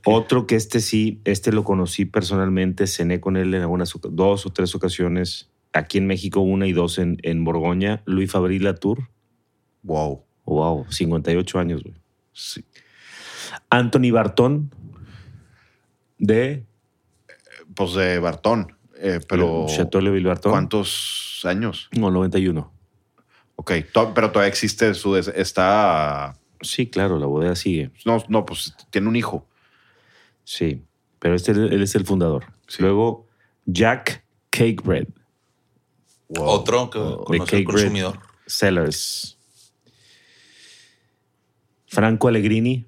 [0.04, 4.50] Otro que este sí, este lo conocí personalmente, cené con él en algunas dos o
[4.50, 9.08] tres ocasiones, aquí en México una y dos en, en Borgoña, Luis Fabril Latour.
[9.82, 10.24] Wow.
[10.44, 11.94] Wow, 58 años, güey.
[12.32, 12.64] Sí.
[13.68, 14.70] Anthony Bartón,
[16.18, 16.64] de
[17.74, 18.76] Pues de Bartón.
[18.98, 19.66] Eh, pero.
[19.68, 20.52] Chateau Bartón.
[20.52, 21.88] ¿Cuántos años?
[21.92, 22.72] No, 91.
[23.60, 23.72] Ok.
[23.92, 25.16] to- pero todavía existe su.
[25.16, 26.34] Está.
[26.62, 27.90] Sí, claro, la bodega sigue.
[28.06, 29.46] No, no, pues tiene un hijo.
[30.44, 30.82] Sí,
[31.18, 32.46] pero este él es el fundador.
[32.68, 32.82] Sí.
[32.82, 33.26] Luego,
[33.66, 35.06] Jack Cake Bread,
[36.28, 36.46] Wow.
[36.48, 37.64] Otro que Oh, conoce Bread.
[37.64, 38.18] consumidor.
[38.46, 39.36] Sellers.
[41.86, 42.86] Franco Allegrini,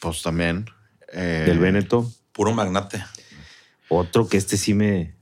[0.00, 0.66] Pues también.
[1.12, 2.10] eh, del Véneto.
[2.32, 3.02] Puro magnate.
[3.88, 5.14] Otro que este sí me,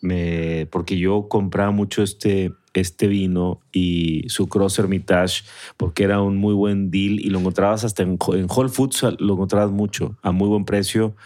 [0.00, 0.66] me.
[0.72, 5.44] Porque yo compraba mucho este, este vino y su Cross Hermitage,
[5.76, 9.34] porque era un muy buen deal y lo encontrabas hasta en, en Whole Foods, lo
[9.34, 11.16] encontrabas mucho, a muy buen precio.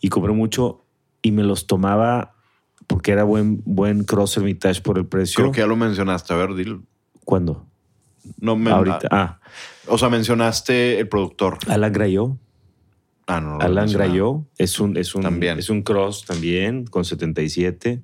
[0.00, 0.84] Y compré mucho
[1.22, 2.34] y me los tomaba
[2.86, 5.36] porque era buen, buen Cross Hermitage por el precio.
[5.36, 6.32] Creo que ya lo mencionaste.
[6.34, 6.82] A ver, dilo.
[7.24, 7.66] ¿Cuándo?
[8.38, 8.70] No me.
[8.70, 9.08] Ahorita.
[9.10, 9.40] Ah,
[9.86, 11.58] O sea, mencionaste el productor.
[11.68, 12.36] Alan Grayot.
[13.26, 13.52] Ah, no.
[13.52, 13.90] no lo Alan.
[13.90, 15.58] Grayot es un, es, un, También.
[15.58, 18.02] es un cross también con 77.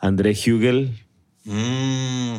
[0.00, 0.98] André Hugel.
[1.44, 2.36] Mm,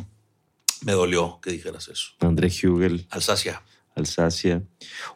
[0.85, 2.11] me dolió que dijeras eso.
[2.19, 3.61] André Hugel, Alsacia.
[3.95, 4.63] Alsacia.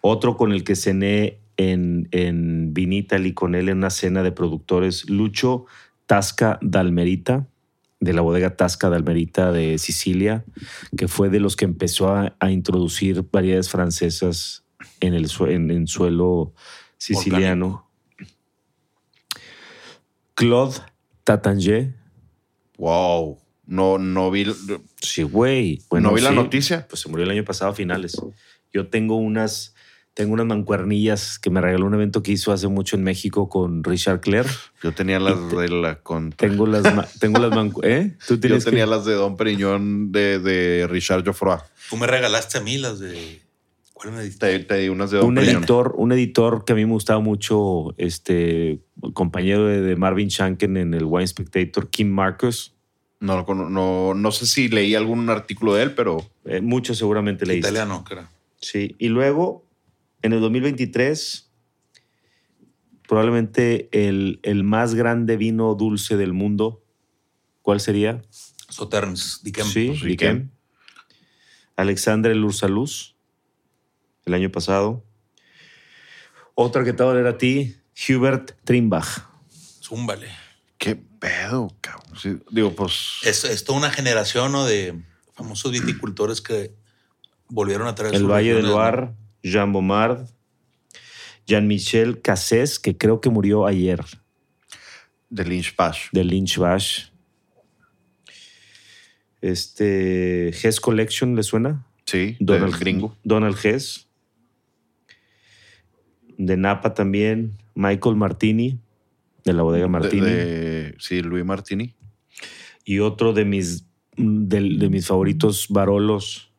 [0.01, 5.09] Otro con el que cené en, en Vinitali con él en una cena de productores,
[5.09, 5.65] Lucho
[6.05, 7.47] Tasca Dalmerita,
[7.99, 10.45] de la bodega Tasca Dalmerita de Sicilia,
[10.95, 14.63] que fue de los que empezó a, a introducir variedades francesas
[14.99, 16.53] en el en, en suelo
[16.97, 17.89] siciliano.
[20.35, 20.77] Claude
[21.23, 21.95] Tatangé.
[22.77, 23.39] Wow.
[23.67, 24.45] No, no vi.
[25.01, 25.81] Sí, güey.
[25.89, 26.87] Bueno, no vi la noticia.
[26.87, 28.15] Pues se murió el año pasado a finales.
[28.73, 29.73] Yo tengo unas
[30.13, 33.83] Tengo unas mancuernillas que me regaló un evento que hizo hace mucho en México con
[33.83, 34.49] Richard Clare.
[34.81, 36.31] Yo tenía las de la con.
[36.37, 38.15] Tengo las, tengo las mancu- ¿Eh?
[38.27, 41.59] ¿Tú Yo tenía que- las de Don Periñón de, de Richard Joffroy.
[41.89, 43.41] Tú me regalaste a mí las de.
[43.93, 44.59] ¿Cuál me diste?
[44.59, 45.57] Te, te di unas de Don un Periñón.
[45.57, 48.79] editor, un editor que a mí me gustaba mucho, este
[49.13, 52.73] compañero de, de Marvin Shanken en el Wine Spectator, Kim Marcus.
[53.19, 57.69] No, no, no sé si leí algún artículo de él, pero Eh, mucho seguramente leíste.
[57.69, 58.31] Italiano, era.
[58.61, 59.65] Sí, y luego
[60.21, 61.51] en el 2023,
[63.07, 66.83] probablemente el, el más grande vino dulce del mundo.
[67.61, 68.21] ¿Cuál sería?
[68.69, 69.65] Sauternes, Dickem.
[69.65, 70.41] Sí, pues.
[71.75, 73.15] Alexandre Lursaluz,
[74.25, 75.03] el año pasado.
[76.55, 77.75] Otra que te va a leer a ti,
[78.09, 79.25] Hubert Trimbach.
[79.81, 80.27] Zúmbale.
[80.77, 82.17] qué pedo, cabrón.
[82.17, 83.19] Sí, digo, pues.
[83.23, 84.65] Es, es toda una generación ¿no?
[84.65, 85.01] de
[85.33, 86.73] famosos viticultores que
[87.47, 88.67] volvieron a traer El Valle del.
[88.67, 89.09] Loire,
[89.43, 90.27] Jean Bomard,
[91.45, 94.03] Jean-Michel Cassés, que creo que murió ayer,
[95.29, 96.07] De Lynch Pash.
[96.11, 97.05] de Lynch Bash.
[99.41, 101.85] Este, Hess Collection, ¿le suena?
[102.05, 103.17] Sí, Donald del gringo.
[103.23, 104.07] Donald Hess.
[106.37, 108.79] De Napa también, Michael Martini,
[109.51, 110.21] de la bodega Martini.
[110.25, 111.95] De, de- sí, Luis Martini.
[112.85, 116.51] Y otro de mis, de, de mis favoritos Barolos,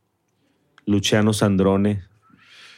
[0.87, 2.03] Luciano Sandrone.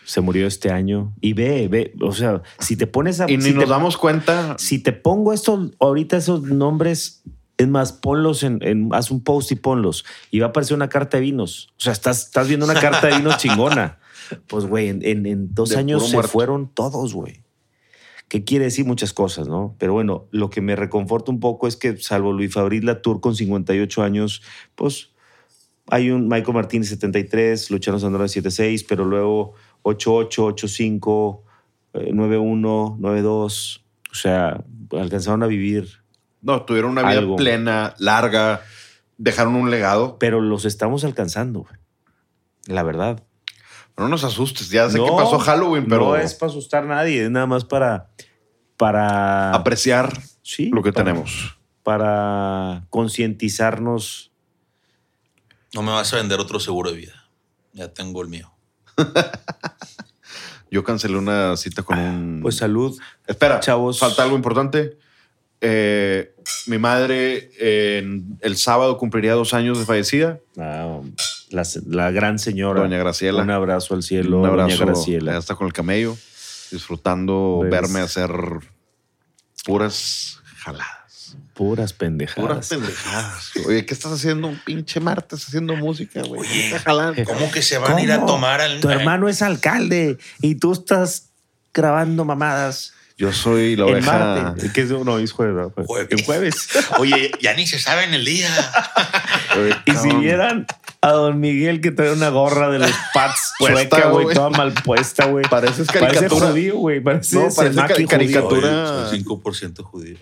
[0.04, 1.14] Se murió este año.
[1.20, 3.30] Y ve, ve, o sea, si te pones a...
[3.30, 4.56] Y ni si nos te- damos cuenta.
[4.58, 7.22] si te pongo estos, ahorita esos nombres,
[7.58, 10.04] es más, ponlos en, en- haz un post y ponlos.
[10.32, 11.68] Y va a aparecer una carta de vinos.
[11.76, 13.98] O sea, estás, estás viendo una carta de vinos chingona.
[14.48, 16.30] Pues, güey, en, en- en dos De años se muerto.
[16.32, 17.39] fueron todos, güey.
[18.30, 18.86] ¿Qué quiere decir?
[18.86, 19.74] Muchas cosas, ¿no?
[19.80, 23.34] Pero bueno, lo que me reconforta un poco es que, salvo Luis Fabriz Latour con
[23.34, 24.40] 58 años,
[24.76, 25.10] pues
[25.88, 31.44] hay un Michael Martínez 73, Luciano Sandrone 76, pero luego 88, 85,
[31.94, 33.84] eh, 91, 92.
[34.12, 34.62] O sea,
[34.92, 35.88] alcanzaron a vivir,
[36.40, 37.34] No, tuvieron una vida Algo.
[37.34, 38.62] plena, larga.
[39.18, 40.18] Dejaron un legado.
[40.20, 41.66] pero los estamos alcanzando.
[42.68, 43.24] La verdad.
[43.96, 44.70] No nos asustes.
[44.70, 47.46] Ya sé No, que pasó Halloween, pero No es para asustar a nadie, es nada
[47.46, 48.08] más para.
[48.76, 49.52] Para.
[49.52, 50.10] apreciar
[50.42, 51.58] sí, lo que para- tenemos.
[51.82, 54.32] Para concientizarnos.
[55.74, 57.28] No me vas a vender otro seguro de vida.
[57.72, 58.52] Ya tengo el mío.
[60.70, 62.38] Yo cancelé una cita con un.
[62.42, 62.96] Pues salud.
[63.26, 63.98] Espera, chavos.
[63.98, 64.98] Falta algo importante.
[65.60, 66.34] Eh,
[66.66, 70.38] mi madre el sábado cumpliría dos años de fallecida.
[70.58, 71.00] Ah,
[71.50, 72.80] la, la gran señora.
[72.80, 73.42] Doña Graciela.
[73.42, 74.70] Un abrazo al cielo, un abrazo.
[74.78, 75.32] doña Graciela.
[75.32, 76.16] Ya está con el camello,
[76.70, 78.30] disfrutando Pues- verme hacer
[79.64, 81.36] puras jaladas.
[81.54, 82.40] Puras pendejadas.
[82.48, 83.50] Puras pendejadas.
[83.66, 86.40] Oye, ¿qué estás haciendo un pinche martes haciendo música, güey?
[86.40, 87.24] Oye.
[87.24, 88.80] ¿Cómo que se van a ir a tomar al.
[88.80, 91.28] Tu hermano es alcalde y tú estás
[91.74, 92.94] grabando mamadas.
[93.18, 94.10] Yo soy la oveja.
[94.12, 94.72] Marte.
[94.72, 94.90] ¿Qué es?
[94.90, 95.54] No, es jueves.
[95.54, 95.72] ¿verdad?
[95.86, 96.24] Jueves.
[96.24, 96.68] Jueves.
[96.98, 98.48] Oye, ya ni se sabe en el día.
[99.58, 100.66] Oye, Y si vieran
[101.02, 105.26] a don Miguel que trae una gorra de los Pats chueca, güey, toda mal puesta,
[105.26, 105.44] güey.
[105.48, 106.50] Pareces Parece caricatura.
[106.50, 107.00] judío, güey.
[107.00, 109.04] Parece, No, parece cari- caricatura.
[109.08, 110.16] Oye, soy 5% judío.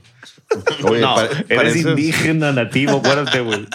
[0.84, 3.66] Oye, No, pare- eres pareces- indígena nativo, acuérdate, güey.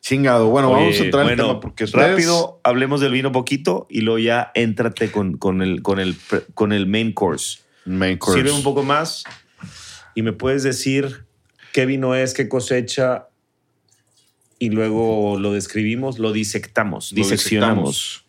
[0.00, 0.48] Chingado.
[0.48, 4.00] Bueno, vamos a entrar en bueno, tema porque ustedes- rápido, hablemos del vino poquito y
[4.00, 6.16] luego ya éntrate con, con, el, con, el,
[6.54, 7.60] con el main course.
[7.84, 8.38] Main course.
[8.40, 9.24] Sirve un poco más
[10.14, 11.24] y me puedes decir
[11.72, 13.28] qué vino es, qué cosecha
[14.62, 18.24] y luego lo describimos, lo disectamos, Lo diseccionamos.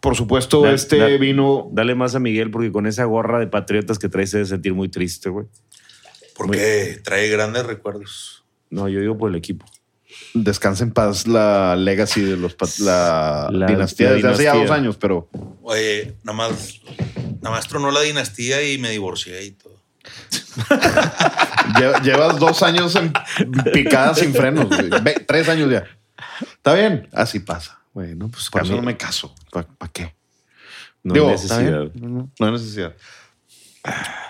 [0.00, 3.48] Por supuesto, Da- este da- vino Dale más a Miguel porque con esa gorra de
[3.48, 5.46] patriotas que trae se debe sentir muy triste, güey.
[6.36, 8.44] Porque trae grandes recuerdos.
[8.70, 9.66] No, yo digo por el equipo.
[10.32, 14.70] descansa en paz la legacy de los la, La- dinastía la desde hace ya dos
[14.70, 15.28] años, pero
[15.62, 16.80] Oye, nada más,
[17.42, 19.75] nada más tronó la dinastía y me divorcié y todo.
[21.78, 23.12] lle- llevas dos años en
[23.72, 24.66] picada sin frenos.
[24.68, 24.90] güey.
[25.26, 25.84] Tres años ya.
[26.40, 27.80] Está bien, así pasa.
[27.92, 29.34] Bueno, pues Por eso no me caso.
[29.50, 30.14] ¿Para qué?
[31.02, 31.92] no Digo, hay necesidad.
[31.94, 32.94] No, hay necesidad.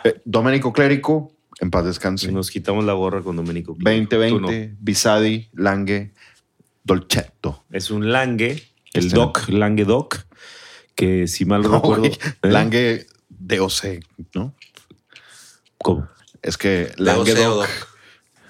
[0.05, 2.31] Eh, Domenico Clérico, en paz descanse.
[2.31, 3.75] Nos quitamos la gorra con Domenico.
[3.77, 4.09] Clérico.
[4.11, 4.77] Tú 2020, no.
[4.81, 6.13] Bisadi, Lange,
[6.85, 7.65] Dolcetto.
[7.71, 8.63] Es un Lange,
[8.93, 10.19] el Este- Doc, Lange Doc,
[10.95, 12.03] que si mal no, recuerdo.
[12.03, 12.19] güey, ¿eh?
[12.43, 14.55] Lange DOC, ¿no?
[15.87, 16.09] ¿Cómo?
[16.43, 17.69] Es que Lange Lange Doc.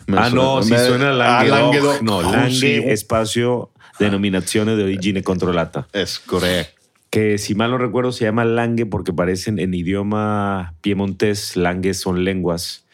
[0.07, 1.93] me Ah, no, si me- suena Ah, Lange, Lange Doc.
[1.95, 2.03] Doc.
[2.03, 2.83] No, Oh, Lange, sí.
[2.87, 5.87] espacio, denominaciones de origine controlata.
[5.93, 6.73] Es correcto.
[7.11, 12.25] Que si mal no recuerdo se llama Lange porque parecen en idioma piemontés, Lange son
[12.25, 12.85] lenguas.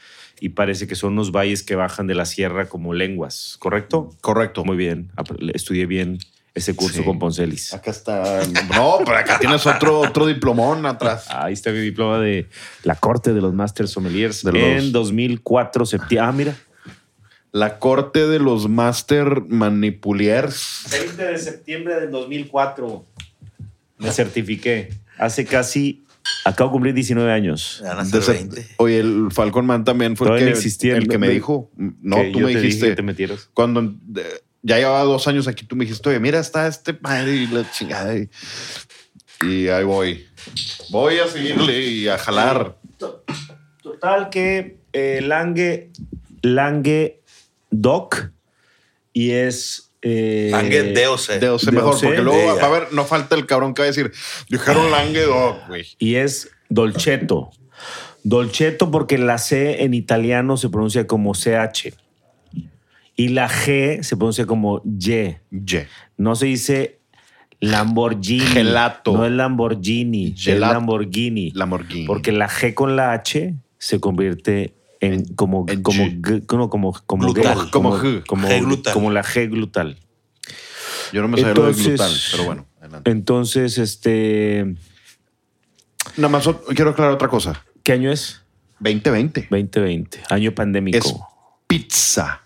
[0.41, 4.11] Y parece que son unos valles que bajan de la sierra como lenguas, ¿correcto?
[4.21, 4.65] Correcto.
[4.65, 5.11] Muy bien,
[5.55, 6.19] estudié bien
[6.55, 7.05] ese curso Sí.
[7.05, 7.73] con Poncelis.
[7.73, 8.41] Acá está.
[8.75, 11.27] No, pero acá tienes otro, otro diplomón atrás.
[11.31, 12.49] Ahí está mi diploma de
[12.85, 16.21] la corte de los Master Sommeliers De los- en 2004, septiembre.
[16.29, 16.57] Ah, mira.
[17.53, 20.85] La corte de los Master Manipuliers.
[20.91, 23.05] 20 de septiembre del 2004.
[23.99, 24.91] Me certifiqué.
[25.19, 26.05] Hace casi.
[26.45, 27.81] Acabo de cumplir 19 años.
[27.85, 28.67] Van a ese- 20.
[28.79, 31.71] Oye, el Falcon Man también fue el que, no existía el el- que me dijo.
[31.77, 32.89] No, que tú yo me te dije dijiste.
[32.91, 33.51] que te metieras.
[33.53, 33.95] Cuando
[34.63, 37.71] ya llevaba dos años aquí, tú me dijiste, oye, mira, está este padre y la
[37.71, 38.17] chingada.
[38.17, 38.31] Y,
[39.43, 40.27] y ahí voy.
[40.91, 42.77] Voy a seguirle y a jalar.
[43.83, 45.91] Total que eh, Lange,
[46.43, 47.21] Lange
[47.71, 48.31] Doc
[49.13, 49.91] y es...
[50.03, 51.29] Eh, Lange DOC.
[51.39, 53.83] De Ose De mejor, porque luego de va a haber, no falta el cabrón que
[53.83, 54.13] va a decir,
[54.49, 55.87] dijeron Languedoc, güey.
[55.99, 57.51] Y es Dolcetto.
[58.25, 61.95] Dolcetto porque la C en italiano se pronuncia como CH.
[63.17, 65.37] Y la G se pronuncia como Y.
[65.51, 65.87] Ye.
[66.17, 67.01] No se dice
[67.61, 68.41] Lamborghini.
[68.47, 69.13] Gelato.
[69.13, 70.35] No es Lamborghini.
[70.37, 70.73] Es Gelato.
[70.75, 71.51] Lamborghini.
[71.53, 72.07] Lamborghini.
[72.07, 76.21] Porque la G con la H se convierte en como en como G.
[76.21, 77.59] g- no, como como Glutal.
[77.59, 78.25] G, Como como G.
[78.27, 78.95] como, G glutal.
[78.95, 79.99] como la G glutal.
[81.13, 82.67] Yo no me sabía lo de Entonces- glutal, pero bueno.
[82.81, 83.11] adelante.
[83.11, 84.75] Entonces, este
[86.17, 87.65] Nada más quiero aclarar otra cosa.
[87.85, 88.43] ¿qué año es?
[88.81, 89.43] 2020.
[89.51, 90.99] 2020, año pandémico.
[90.99, 91.15] Es
[91.67, 92.43] pizza,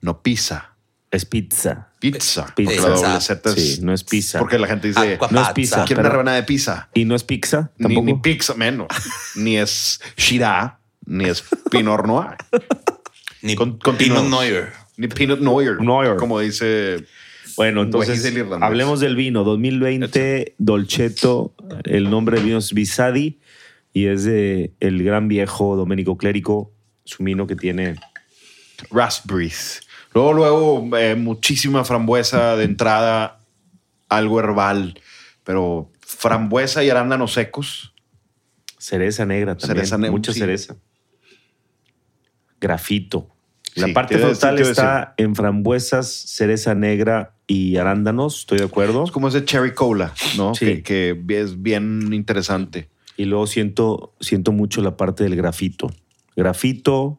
[0.00, 0.74] no pizza.
[1.10, 1.88] Es pizza.
[2.00, 2.52] Pizza.
[2.54, 2.82] Pizza.
[2.88, 3.54] La doble Z es...
[3.76, 4.38] Sí, no es pizza.
[4.38, 5.84] Porque la gente dice, Aqua no es pizza.
[5.86, 6.90] quiero una pero- rebanada de pizza.
[6.94, 8.06] Y no es pizza Ni, tampoco.
[8.06, 8.88] ni pizza menos.
[9.36, 12.36] ni es Shira, ni es Pinot Noir,
[13.42, 14.26] Ni Con- Pinot.
[14.26, 14.68] Noir.
[14.96, 15.80] ni Pinot Noir.
[15.80, 16.16] Noir.
[16.16, 17.04] Como dice...
[17.56, 18.62] Bueno, Güey, entonces irlandés.
[18.62, 19.42] hablemos del vino.
[19.42, 23.40] 2020, Dolcetto, el nombre del vino es Visadi
[23.92, 26.70] y es de el gran viejo Domenico Clérico,
[27.04, 27.96] su vino que tiene
[28.90, 29.80] Raspberries.
[30.14, 33.38] Luego, luego, eh, muchísima frambuesa de entrada,
[34.08, 34.98] algo herbal,
[35.44, 37.94] pero frambuesa y arándanos secos.
[38.78, 40.38] cereza negra también, Cereza negra, mucha sí.
[40.40, 40.76] cereza.
[42.60, 43.28] Grafito.
[43.74, 49.04] La Sí, parte frontal está en frambuesas, cereza negra y arándanos, estoy de acuerdo.
[49.04, 50.54] Es como ese cherry cola, ¿no?
[50.54, 50.82] Sí.
[50.82, 52.88] Que, que es bien interesante.
[53.16, 55.90] Y luego siento, siento mucho la parte del grafito.
[56.36, 57.18] Grafito,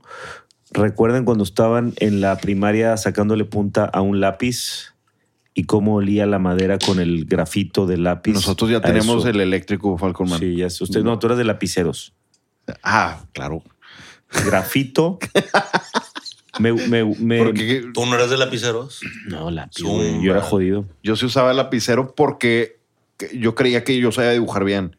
[0.72, 4.94] recuerden cuando estaban en la primaria sacándole punta a un lápiz
[5.54, 8.34] y cómo olía la madera con el grafito del lápiz.
[8.34, 9.30] Nosotros ya tenemos eso.
[9.30, 10.40] el eléctrico Falcon Man.
[10.40, 10.84] Sí, ya sé.
[10.84, 12.14] Usted, no, tú eres de lapiceros.
[12.84, 13.64] Ah, claro.
[14.46, 15.18] Grafito.
[16.60, 19.02] me, me, me- Porque ¿Tú no eres de lapiceros?
[19.28, 20.04] No, lápiz, Zumba.
[20.22, 20.86] Yo era jodido.
[21.04, 22.80] yo sí usaba el lapicero porque
[23.18, 24.96] que- yo creía que yo sabía dibujar bien.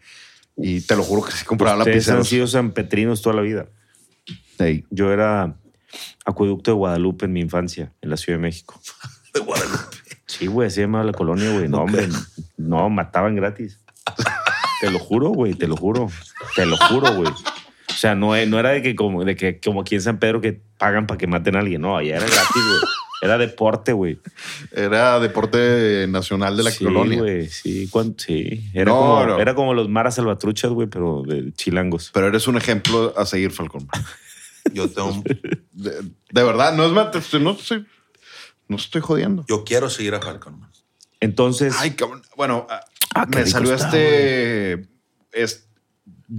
[0.56, 2.28] Y te lo juro que sí compraba Ustedes han lapiceros.
[2.28, 3.66] sido sanpetrinos toda la vida.
[4.90, 5.55] Yo era
[6.25, 8.81] acueducto de Guadalupe en mi infancia, en la Ciudad de México.
[9.35, 9.96] De Guadalupe.
[10.27, 11.68] Sí, güey, así llamaba la colonia, güey.
[11.68, 12.09] No, hombre,
[12.57, 13.81] no, mataban gratis.
[14.81, 16.09] Te lo juro, güey, te lo juro.
[16.57, 17.29] Te lo juro, güey.
[17.31, 20.18] O sea, no, e- no era de que como, de que como aquí en San
[20.18, 21.81] Pedro que pagan para que maten a alguien.
[21.83, 22.79] No, allá era gratis, güey.
[23.23, 24.18] Era deporte, güey.
[24.73, 27.23] Era deporte nacional de la sí, colonia.
[27.51, 28.70] sí, cuan- sí.
[28.73, 29.38] Era, No, como, no.
[29.40, 32.11] era como los maras salvatruchas, güey, pero de chilangos.
[32.14, 33.87] Pero eres un ejemplo a seguir, Falcon.
[34.72, 35.22] Yo tengo,
[35.72, 35.90] De,
[36.30, 37.06] de verdad, no es más,
[37.40, 37.87] no estoy,
[38.68, 39.44] no estoy jodiendo.
[39.48, 40.61] yo quiero seguir a Falcon.
[40.61, 40.70] man.
[41.20, 42.22] Entonces, Ay, cabrón.
[42.37, 42.80] Bueno, ah,
[43.14, 44.88] Ah, me salió está, este,
[45.33, 45.68] es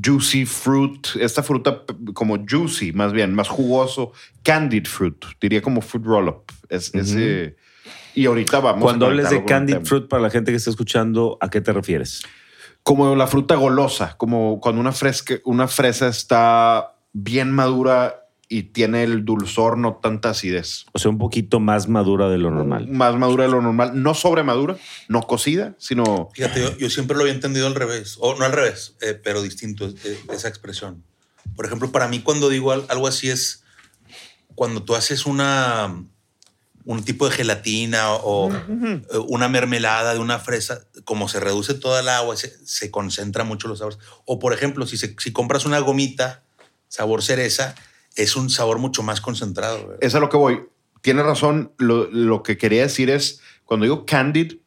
[0.03, 6.05] juicy fruit, esta fruta como juicy, más bien, más jugoso, candied fruit, diría como fruit
[6.05, 6.43] roll up.
[6.69, 7.57] Es, ese-
[8.15, 8.81] y ahorita vamos.
[8.81, 11.73] a cuando hables de candied fruit, para la gente que está escuchando, ¿a qué te
[11.73, 12.23] refieres?
[12.83, 18.20] como la fruta golosa, como cuando una fresca, una fresa está bien madura
[18.53, 20.85] y tiene el dulzor, no tanta acidez.
[20.91, 22.85] O sea, un poquito más madura de lo normal.
[22.89, 24.75] Más madura de lo normal, no sobremadura,
[25.07, 28.51] no cocida, sino Fíjate, yo, yo siempre lo había entendido al revés, o no al
[28.51, 31.01] revés, eh, pero distinto eh, esa expresión.
[31.55, 33.63] Por ejemplo, para mí cuando digo al- algo así es
[34.53, 36.03] cuando tú haces una
[36.83, 42.01] un tipo de gelatina o eh, una mermelada de una fresa, como se reduce toda
[42.01, 43.99] el agua, se, se concentra mucho los sabores.
[44.25, 46.43] O por ejemplo, si, se- si compras una gomita
[46.89, 47.75] sabor cereza,
[48.15, 49.79] es un sabor mucho más concentrado.
[49.87, 49.97] ¿verdad?
[50.01, 50.61] es a lo que voy.
[51.01, 54.57] Tiene razón, lo, lo que quería decir es, cuando digo candied,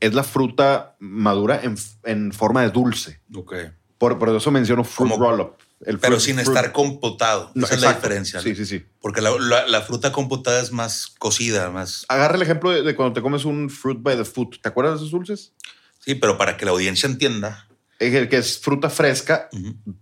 [0.00, 3.20] es la fruta madura en, en forma de dulce.
[3.34, 3.54] Ok.
[3.98, 5.52] Por, por eso menciono fruit Como- roll up.
[5.84, 7.50] El Pero fruit- sin fruit- estar compotado.
[7.54, 8.40] No, Esa es la diferencia.
[8.40, 8.82] Sí, sí, sí.
[9.00, 12.06] Porque la, la- la fruta compotada es más cocida, más.
[12.08, 14.56] Agarra el ejemplo de, de cuando te comes un fruit by the foot.
[14.62, 15.52] ¿Te acuerdas de esos dulces?
[15.98, 17.68] Sí, pero para que la audiencia entienda.
[17.98, 19.50] Es el que es fruta fresca,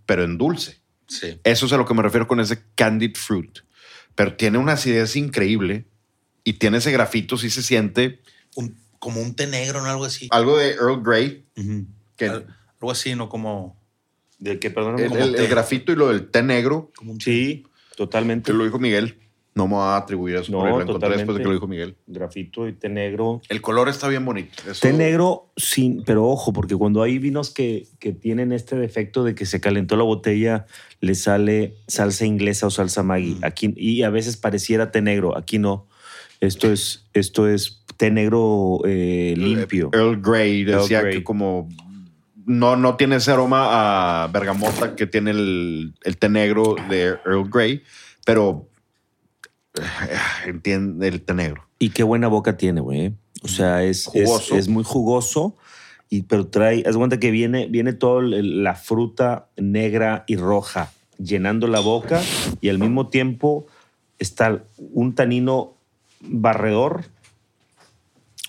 [0.05, 0.81] pero en dulce.
[1.07, 1.39] Sí.
[1.43, 3.59] Eso es a lo que me refiero con ese candied fruit.
[4.15, 5.85] Pero tiene una acidez increíble
[6.43, 8.21] y tiene ese grafito, sí se siente.
[8.55, 9.89] Un- como un té negro, ¿no?
[9.89, 10.27] Algo así.
[10.31, 11.45] Algo de Earl Grey.
[12.15, 12.47] Que- Al-
[12.81, 13.29] Algo así, ¿no?
[13.29, 13.79] Como,
[14.39, 14.99] ¿De qué, perdón?
[14.99, 18.51] El, grafito y lo del té negro, como un Sí, totalmente.
[18.51, 19.17] que lo dijo Miguel.
[19.57, 21.95] No me voy a atribuir eso, No, lo encontré después de que lo dijo Miguel.
[22.07, 23.41] Grafito y té negro.
[23.47, 24.51] El color está bien bonito.
[24.69, 29.23] Eso- Té negro, sin, pero ojo, porque cuando hay vinos que, que tienen este defecto
[29.23, 30.65] de que se calentó la botella,
[30.99, 33.35] le sale salsa inglesa o salsa Maggi.
[33.35, 33.45] Mm.
[33.45, 35.87] Aquí, y a veces pareciera té negro, aquí no.
[36.41, 39.89] Esto es, esto es té negro eh, limpio.
[39.93, 41.19] Earl Grey decía Grey.
[41.19, 41.69] que como
[42.45, 47.49] no, no tiene ese aroma a bergamota que tiene el, el té negro de Earl
[47.49, 47.83] Grey,
[48.25, 48.67] pero
[50.45, 51.67] entiende el té negro.
[51.79, 53.13] Y qué buena boca tiene, güey.
[53.41, 54.55] O sea, es, es, Jugoso.
[54.55, 55.55] es muy jugoso,
[56.09, 61.67] y, pero trae, haz cuenta que viene, viene toda la fruta negra y roja llenando
[61.67, 62.21] la boca
[62.61, 63.65] y al mismo tiempo
[64.19, 65.75] está un tanino
[66.21, 67.05] barredor,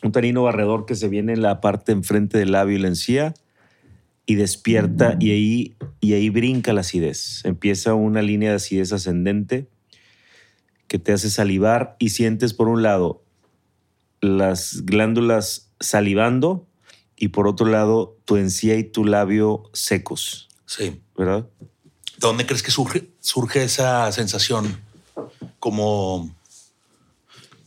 [0.02, 3.34] un tanino barredor que se viene en la parte enfrente del labio y la encía
[4.26, 7.44] y despierta y ahí, y ahí brinca la acidez.
[7.44, 9.68] Empieza una línea de acidez ascendente
[10.88, 13.22] que te hace salivar y sientes por un lado
[14.20, 16.66] las glándulas salivando
[17.16, 21.00] y por otro lado tu encía y tu labio secos, Sí.
[21.16, 21.46] ¿verdad?
[21.60, 24.80] ¿De dónde crees que surge, surge esa sensación?
[25.58, 26.34] Como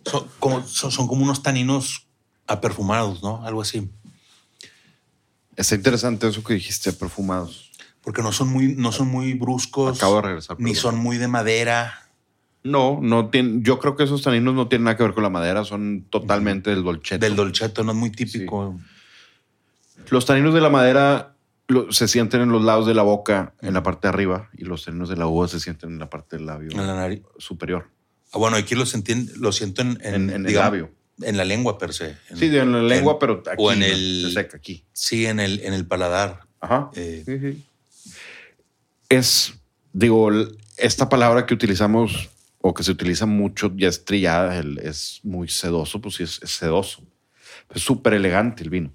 [0.05, 2.07] son, como son, son como unos taninos
[2.47, 3.45] aperfumados, ¿no?
[3.45, 3.89] Algo así.
[5.55, 7.69] Está interesante eso que dijiste, perfumados.
[8.01, 10.57] Porque no son muy, no son muy bruscos, Acabo de regresar.
[10.59, 10.81] ni perdón.
[10.81, 12.08] son muy de madera.
[12.63, 15.29] No, no tienen, yo creo que esos taninos no tienen nada que ver con la
[15.29, 17.25] madera, son totalmente del dolcetto.
[17.25, 18.77] Del dolcetto, no es muy típico.
[20.09, 21.35] Los taninos de la madera
[21.67, 24.65] lo- se sienten en los lados de la boca, en la parte de arriba, y
[24.65, 27.21] los taninos de la uva se sienten en la parte del labio En la nariz.
[27.37, 27.87] superior,
[28.31, 30.91] Ah, bueno, aquí lo, sentí- lo siento en, en, en, en el digamos, labio.
[31.21, 32.15] En la lengua per se.
[32.35, 33.85] Sí, en la lengua, en- pero aquí o en ¿no?
[33.85, 34.83] el- se seca aquí.
[34.93, 36.41] Sí, en el, en el paladar.
[36.61, 36.89] Ajá.
[36.95, 37.65] Eh, Sí, sí.
[39.09, 39.53] Es,
[39.93, 40.29] digo,
[40.77, 42.29] esta palabra que utilizamos
[42.61, 46.39] o que se utiliza mucho ya es trillada, el- es muy sedoso, pues sí, es,
[46.43, 47.03] es sedoso.
[47.73, 48.93] Es súper elegante el vino.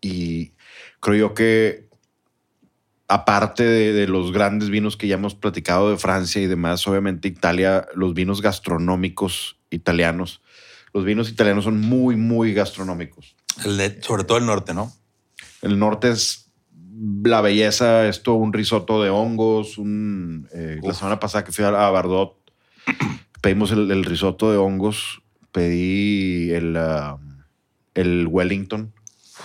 [0.00, 0.52] Y
[1.00, 1.88] creo yo que
[3.08, 7.28] aparte de, de los grandes vinos que ya hemos platicado de Francia y demás, obviamente
[7.28, 10.40] Italia, los vinos gastronómicos italianos,
[10.94, 13.36] los vinos italianos son muy, muy gastronómicos.
[13.64, 14.92] el de- sobre todo el norte, ¿no?
[15.60, 16.50] El norte es
[17.22, 19.78] la belleza, esto, un risotto de hongos.
[19.78, 22.41] Un, eh, la semana pasada que fui a Bardot,
[23.40, 25.22] pedimos el, el risotto de hongos,
[25.52, 27.18] pedí el, ah,
[27.94, 28.92] el Wellington.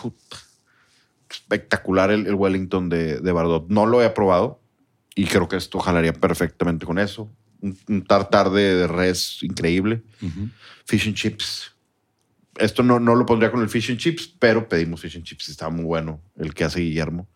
[0.02, 0.38] Puta.
[1.30, 3.70] Espectacular el, el Wellington de, de Bardot.
[3.70, 4.62] No lo he probado
[5.16, 7.32] y creo que esto jalaría perfectamente con eso.
[7.62, 10.04] Un, un tartar de, de res increíble.
[10.86, 11.74] Fish and chips.
[12.58, 15.48] Esto no, no lo pondría con el fish and chips, pero pedimos fish and chips
[15.50, 17.28] y estaba muy bueno el que hace Guillermo.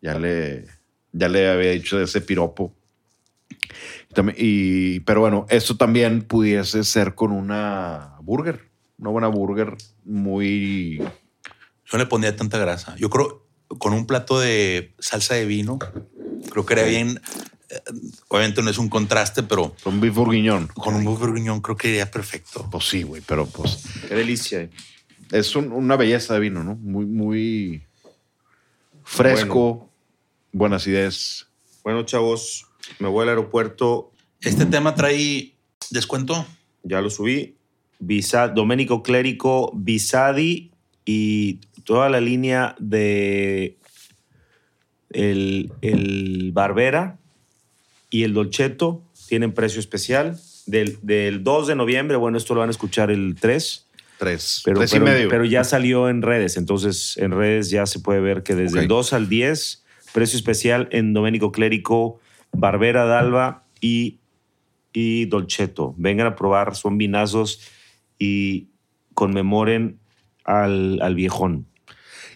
[0.00, 0.66] Ya le,
[1.12, 2.74] ya le había dicho de ese piropo.
[4.14, 8.70] También- y, pero bueno, esto también pudiese ser con una burger.
[8.98, 10.98] Una buena burger muy...
[10.98, 11.08] Yo
[11.92, 12.96] no le pondría tanta grasa.
[12.96, 13.46] Yo creo
[13.78, 15.78] con un plato de salsa de vino,
[16.50, 17.20] creo que era bien.
[17.70, 17.80] eh,
[18.28, 20.68] Obviamente no es un contraste, pero Un beef bourguignon.
[20.68, 22.68] con un buff bourguignon creo que iría perfecto.
[22.70, 24.68] Pues sí, güey, pero pues Qué delicia.
[25.32, 26.76] es un- una belleza de vino, ¿no?
[26.76, 27.82] Muy, muy
[29.02, 29.90] fresco,
[30.52, 31.46] buena acidez.
[31.82, 32.66] Bueno, chavos,
[32.98, 35.54] me voy al aeropuerto, Este tema trae
[35.90, 36.46] descuento.
[36.82, 37.56] ya lo subí.
[37.98, 40.70] Visa, Domenico Clérico, Visadi
[41.04, 43.78] y toda la línea de
[45.10, 47.18] el, el Barbera
[48.10, 50.38] y el Dolcetto tienen precio especial.
[50.66, 53.86] Del, del 2 de noviembre, bueno, esto lo van a escuchar el 3,
[54.18, 54.62] Tres.
[54.64, 55.28] pero, tres pero, y medio.
[55.28, 58.88] pero ya salió en redes, entonces en redes ya se puede ver que desde el
[58.88, 62.18] 2 al 10, precio especial en Domenico Clérico,
[62.54, 64.18] Barbera d'Alba y,
[64.92, 65.94] y Dolcetto.
[65.98, 67.60] Vengan a probar, son vinazos
[68.18, 68.68] y
[69.14, 69.98] conmemoren
[70.44, 71.66] al, al viejón.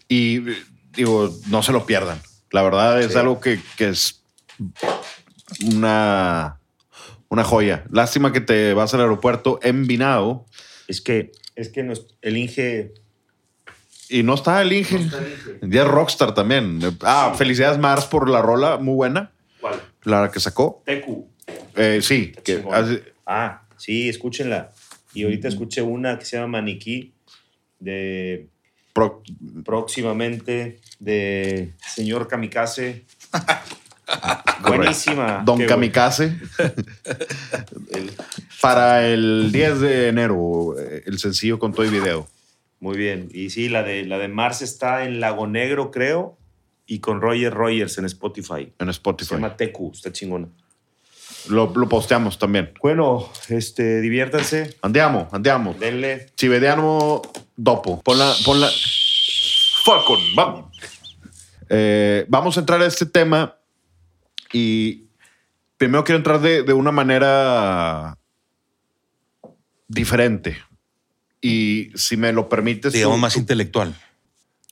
[0.09, 0.41] Y
[0.93, 2.21] digo, no se lo pierdan.
[2.51, 3.19] La verdad es Sí.
[3.19, 4.23] algo que, que es
[5.67, 6.59] una,
[7.29, 7.85] una joya.
[7.91, 10.47] Lástima que te vas al aeropuerto envinado
[10.87, 12.95] Es que, es que nos- el Inge...
[14.09, 14.99] y no está el Inge.
[15.63, 16.81] Ya es Rockstar también.
[17.03, 19.33] Ah, felicidades Mars por la rola, muy buena.
[19.61, 19.81] ¿Cuál?
[20.09, 20.83] La que sacó.
[20.87, 21.29] Tecu.
[21.77, 22.75] Eh, sí, que Chingón.
[22.75, 24.73] hace- Ah, sí, escúchenla.
[25.13, 27.13] Y ahorita escuché una que se llama Maniquí
[27.79, 28.49] de
[28.95, 29.23] pro-
[29.67, 33.05] próximamente de señor Kamikaze.
[34.67, 35.43] Buenísima.
[35.45, 36.39] Don Qué Kamikaze.
[38.63, 42.27] Para el 10 de enero, eh, el sencillo con todo y video.
[42.81, 43.29] Muy bien.
[43.33, 46.38] Y sí, la de, la de Mars está en Lago Negro, creo,
[46.89, 48.73] y con Roger Rogers en Spotify.
[48.81, 49.35] En Se Spotify.
[49.35, 50.49] llama Tecu, está chingona.
[51.49, 52.73] Lo, lo posteamos también.
[52.83, 55.75] Bueno, este, diviértanse, Andiamo, andiamo.
[55.79, 56.27] denle.
[56.37, 57.23] Ci vediamo
[57.57, 58.03] dopo.
[58.03, 58.69] Ponla, ponla.
[59.85, 60.77] Falcon, vamos.
[61.71, 63.55] Eh, vamos a entrar a este tema
[64.53, 65.05] y
[65.77, 68.19] primero quiero entrar de, de una manera
[69.87, 70.57] diferente.
[71.41, 73.95] Y si me lo permites, Digamos tú- más tú- intelectual.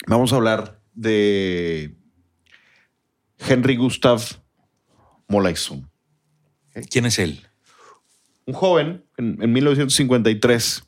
[0.06, 1.94] vamos a hablar de
[3.38, 4.22] Henry Gustav
[5.28, 5.90] Molaison.
[6.90, 7.46] ¿Quién es él?
[8.44, 10.82] Un joven en, en 1953,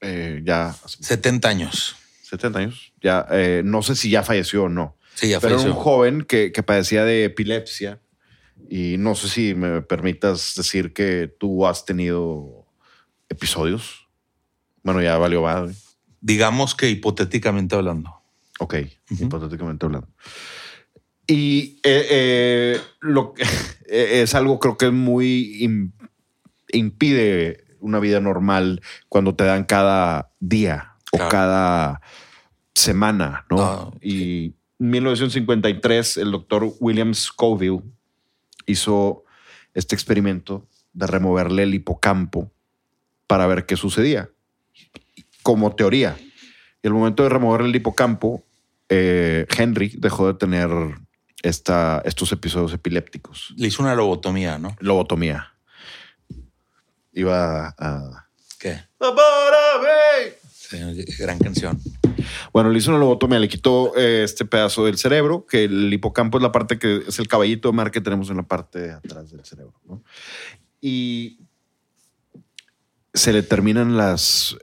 [0.00, 1.96] eh, ya hace 70 años.
[2.22, 5.62] 70 años, ya eh, no sé si ya falleció o no, Sí, ya pero era
[5.62, 5.78] falleció.
[5.78, 8.00] un joven que, que padecía de epilepsia
[8.68, 12.66] y no sé si me permitas decir que tú has tenido
[13.30, 14.08] episodios.
[14.82, 15.74] Bueno, ya valió madre.
[16.20, 18.14] Digamos que hipotéticamente hablando.
[18.58, 18.74] Ok,
[19.10, 20.08] hipotéticamente hablando.
[21.28, 23.44] Y eh, eh, lo que
[23.86, 25.92] es algo creo que es muy im-
[26.72, 31.30] impide una vida normal cuando te dan cada día o Claro.
[31.30, 32.00] cada
[32.74, 33.60] semana, ¿no?
[33.62, 33.90] Ah.
[34.02, 37.82] Y en 1953 el doctor William Scoville
[38.66, 39.24] hizo
[39.74, 42.50] este experimento de removerle el hipocampo
[43.26, 44.30] para ver qué sucedía,
[45.42, 46.16] como teoría.
[46.82, 48.44] Y al momento de removerle el hipocampo,
[48.88, 50.70] eh, Henry dejó de tener
[51.42, 53.54] esta, estos episodios epilépticos.
[53.56, 54.76] Le hizo una lobotomía, ¿no?
[54.80, 55.52] Lobotomía.
[57.12, 58.26] Iba a...
[58.58, 58.80] ¿Qué?
[60.52, 60.78] Sí,
[61.18, 61.80] gran canción.
[62.52, 66.38] Bueno, le hizo una lobotomía, le quitó eh, este pedazo del cerebro, que el hipocampo
[66.38, 68.92] es la parte que es el caballito de mar que tenemos en la parte de
[68.92, 69.74] atrás del cerebro.
[69.86, 70.02] ¿no?
[70.80, 71.38] Y
[73.14, 74.56] se le terminan las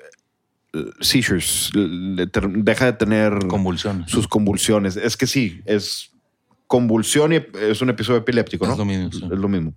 [0.74, 4.12] eh, seizures, le ter- deja de tener Convulsiones.
[4.12, 4.96] sus convulsiones.
[4.98, 6.12] Es que sí, es
[6.68, 8.74] convulsión y es un episodio epiléptico, ¿no?
[8.74, 9.24] Es lo mismo, sí.
[9.24, 9.74] Es lo mismo.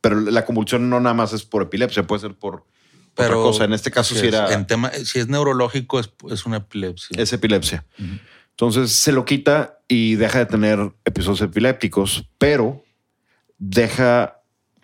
[0.00, 2.66] Pero la convulsión no nada más es por epilepsia, puede ser por otra
[3.14, 3.64] Pero cosa.
[3.64, 7.16] En este caso es- era En tema, si es neurológico, es, es una epilepsia.
[7.20, 7.84] es epilepsia.
[8.50, 12.84] Entonces se lo quita y deja de tener episodios epilépticos, pero
[13.58, 14.40] deja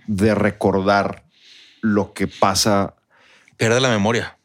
[0.07, 1.25] de recordar
[1.81, 2.95] lo que pasa.
[3.57, 4.37] Pierde la memoria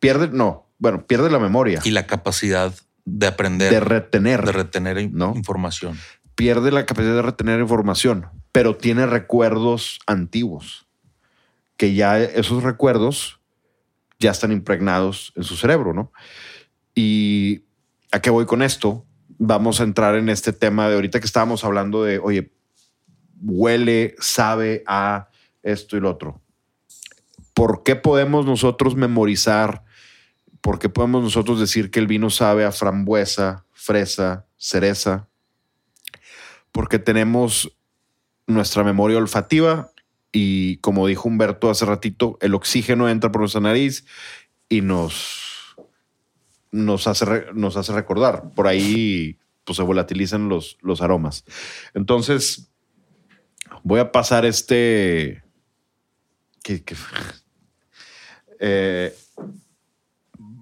[0.00, 2.72] Pierde, no, bueno, pierde la memoria, y la capacidad
[3.10, 5.32] de aprender, de retener, de retener ¿No?
[5.34, 5.98] información.
[6.34, 10.86] pierde la capacidad de retener información, pero tiene recuerdos antiguos,
[11.76, 13.40] que ya esos recuerdos
[14.18, 16.12] ya están impregnados en su cerebro, ¿no?
[16.94, 17.64] Y
[18.10, 19.06] a qué voy con esto?
[19.38, 22.52] Vamos a entrar en este tema de ahorita que estábamos hablando de, oye,
[23.40, 25.28] huele, sabe a
[25.62, 26.40] esto y lo otro.
[27.54, 29.84] ¿Por qué podemos nosotros memorizar?
[30.60, 35.28] ¿Por qué podemos nosotros decir que el vino sabe a frambuesa, fresa, cereza?
[36.72, 37.72] Porque tenemos
[38.46, 39.90] nuestra memoria olfativa
[40.32, 44.04] y como dijo Humberto hace ratito, el oxígeno entra por nuestra nariz
[44.68, 45.76] y nos,
[46.70, 48.50] nos, hace, nos hace recordar.
[48.54, 51.44] Por ahí pues, se volatilizan los, los aromas.
[51.94, 52.70] Entonces,
[53.82, 55.42] voy a pasar este...
[56.62, 56.96] ¿qué- qué?
[58.60, 59.14] Eh,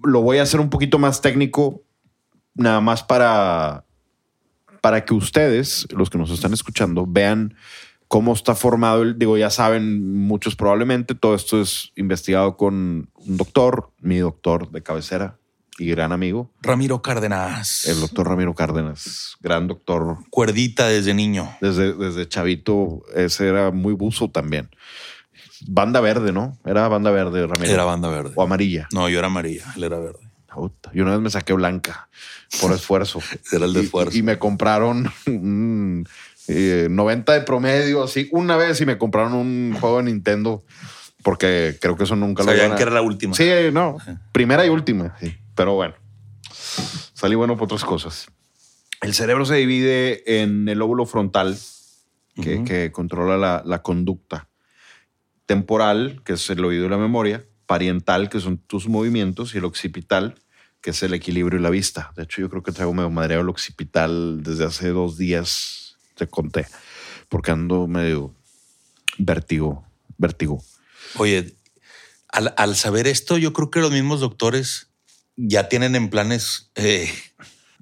[0.07, 1.83] lo voy a hacer un poquito más técnico,
[2.55, 3.85] nada más para,
[4.81, 7.55] para que ustedes, los que nos están escuchando, vean
[8.07, 9.03] cómo está formado.
[9.03, 14.71] El, digo, ya saben muchos probablemente, todo esto es investigado con un doctor, mi doctor
[14.71, 15.37] de cabecera
[15.79, 17.85] y gran amigo, Ramiro Cárdenas.
[17.87, 20.17] el doctor Ramiro Cárdenas, gran doctor.
[20.31, 21.55] Cuerdita desde niño.
[21.61, 24.69] Desde, desde chavito, ese era muy buzo también.
[25.65, 26.57] Banda verde, ¿no?
[26.65, 27.73] Era banda verde, Ramiro.
[27.73, 28.31] Era banda verde.
[28.35, 28.87] O amarilla.
[28.93, 30.19] No, yo era amarilla, él era verde.
[30.93, 32.09] Yo una vez me saqué blanca
[32.61, 33.19] por esfuerzo.
[33.51, 34.17] Era el de Y- esfuerzo.
[34.17, 36.07] Y, me compraron un
[36.47, 40.63] eh, 90 de promedio, así, una vez y me compraron un juego de Nintendo
[41.21, 43.35] porque creo que eso nunca lo Sabían iban a- que era la última.
[43.35, 43.97] Sí, no.
[44.31, 45.35] Primera y última, sí.
[45.53, 45.93] Pero bueno,
[47.13, 48.27] salí bueno por otras cosas.
[49.01, 51.55] El cerebro se divide en el lóbulo frontal,
[52.41, 54.47] que, controla la, la conducta.
[55.47, 57.43] Temporal, que es el oído y la memoria.
[57.65, 59.55] Pariental, que son tus movimientos.
[59.55, 60.35] Y el occipital,
[60.81, 62.13] que es el equilibrio y la vista.
[62.15, 66.27] De hecho, yo creo que traigo medio madreo el occipital desde hace dos días, te
[66.27, 66.67] conté,
[67.29, 68.35] porque ando medio
[69.17, 69.83] vértigo,
[70.17, 70.63] vértigo.
[71.15, 71.55] Oye,
[72.29, 74.89] al, al saber esto, yo creo que los mismos doctores
[75.35, 77.09] ya tienen en planes eh,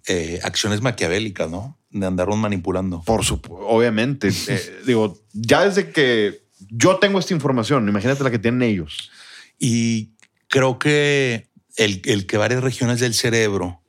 [0.07, 1.79] eh, acciones maquiavélicas, ¿no?
[1.89, 3.01] De andarlos manipulando.
[3.03, 4.29] Por supuesto, obviamente.
[4.47, 9.11] Eh, digo, ya desde que yo tengo esta información, imagínate la que tienen ellos.
[9.59, 10.11] Y
[10.47, 11.47] creo que
[11.77, 13.81] el, el que varias regiones del cerebro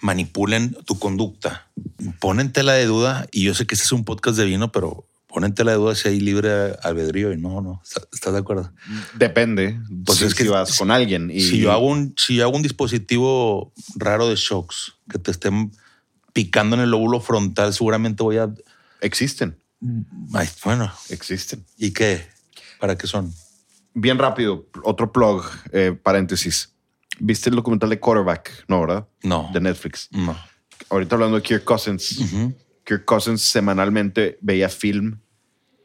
[0.00, 1.70] manipulen tu conducta,
[2.18, 5.06] ponen tela de duda, y yo sé que este es un podcast de vino, pero
[5.26, 8.72] ponen tela de duda si hay libre albedrío y no, no, ¿estás de acuerdo?
[9.14, 9.80] Depende.
[10.04, 11.30] Pues si, es que si vas con alguien.
[11.30, 15.30] Y, Si yo hago un, si yo hago un dispositivo raro de shocks que te
[15.30, 15.70] estén
[16.32, 18.52] picando en el lóbulo frontal, seguramente voy a.
[19.00, 21.64] Existen, bueno, existen.
[21.76, 22.26] ¿y qué?
[22.78, 23.32] ¿Para qué son?
[23.94, 26.74] Bien rápido, otro plug, eh, paréntesis.
[27.18, 28.64] ¿Viste el documental de Quarterback?
[28.68, 29.08] No, ¿verdad?
[29.22, 29.50] No.
[29.52, 30.08] De Netflix.
[30.10, 30.36] No.
[30.88, 32.18] Ahorita hablando de Kirk Cousins.
[32.18, 32.54] Ujú.
[32.84, 35.20] Kirk Cousins semanalmente veía film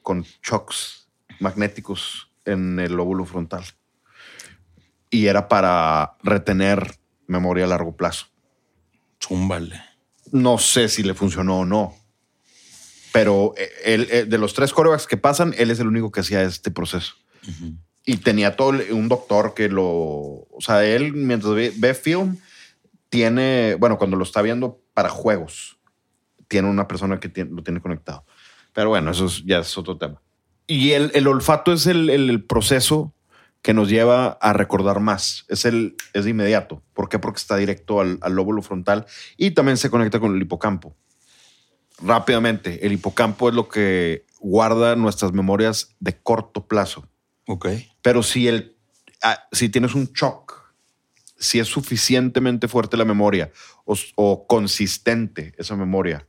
[0.02, 1.08] con shocks
[1.40, 3.66] magnéticos en el lóbulo frontal.
[5.10, 8.28] Y era para retener memoria a largo plazo.
[9.22, 9.82] Zúmbale.
[10.32, 11.96] No sé si le funcionó o no.
[13.16, 16.20] Pero eh, él, eh, de los tres quarterbacks que pasan, él es el único que
[16.20, 17.14] hacía este proceso.
[18.06, 19.86] Y tenía todo un doctor que lo.
[19.86, 22.38] O sea, él mientras ve, ve film,
[23.10, 23.76] tiene.
[23.80, 25.78] Bueno, cuando lo está viendo para juegos,
[26.48, 28.26] tiene una persona que tiene- lo tiene conectado.
[28.74, 30.22] Pero bueno, eso es- ya es otro tema.
[30.68, 33.14] Y el, el olfato es el, el- el proceso
[33.62, 35.46] que nos lleva a recordar más.
[35.48, 36.84] Es, el, es de inmediato.
[36.94, 37.18] ¿Por qué?
[37.18, 39.06] Porque está directo al, al lóbulo frontal
[39.38, 40.96] y también se conecta con el hipocampo.
[42.02, 47.08] Rápidamente, el hipocampo es lo que guarda nuestras memorias de corto plazo.
[47.48, 47.68] Ok.
[48.02, 48.76] Pero si, el,
[49.22, 50.74] ah, si tienes un shock,
[51.38, 53.52] si es suficientemente fuerte la memoria
[53.86, 56.28] o, o consistente esa memoria,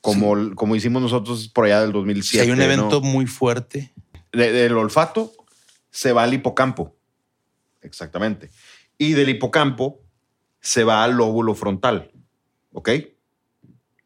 [0.00, 2.30] como, como hicimos nosotros por allá del 2007.
[2.30, 2.64] Si hay un ¿no?
[2.64, 3.92] evento muy fuerte,
[4.32, 5.32] De- del olfato
[5.90, 6.94] se va al hipocampo.
[7.82, 8.50] Exactamente.
[8.98, 10.00] Y del hipocampo
[10.60, 12.12] se va al lóbulo frontal.
[12.72, 12.90] ¿Ok?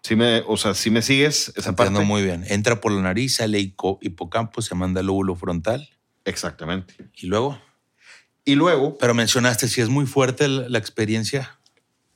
[0.02, 1.88] Si me, o sea, si me sigues esa parte.
[1.90, 2.44] entiendo muy bien.
[2.48, 5.88] Entra por la nariz, sale hipocampo, se manda al lóbulo frontal
[6.24, 6.94] Exactamente.
[7.14, 7.60] y luego.
[8.44, 11.58] Y luego, Pero mencionaste si es muy fuerte la, experiencia.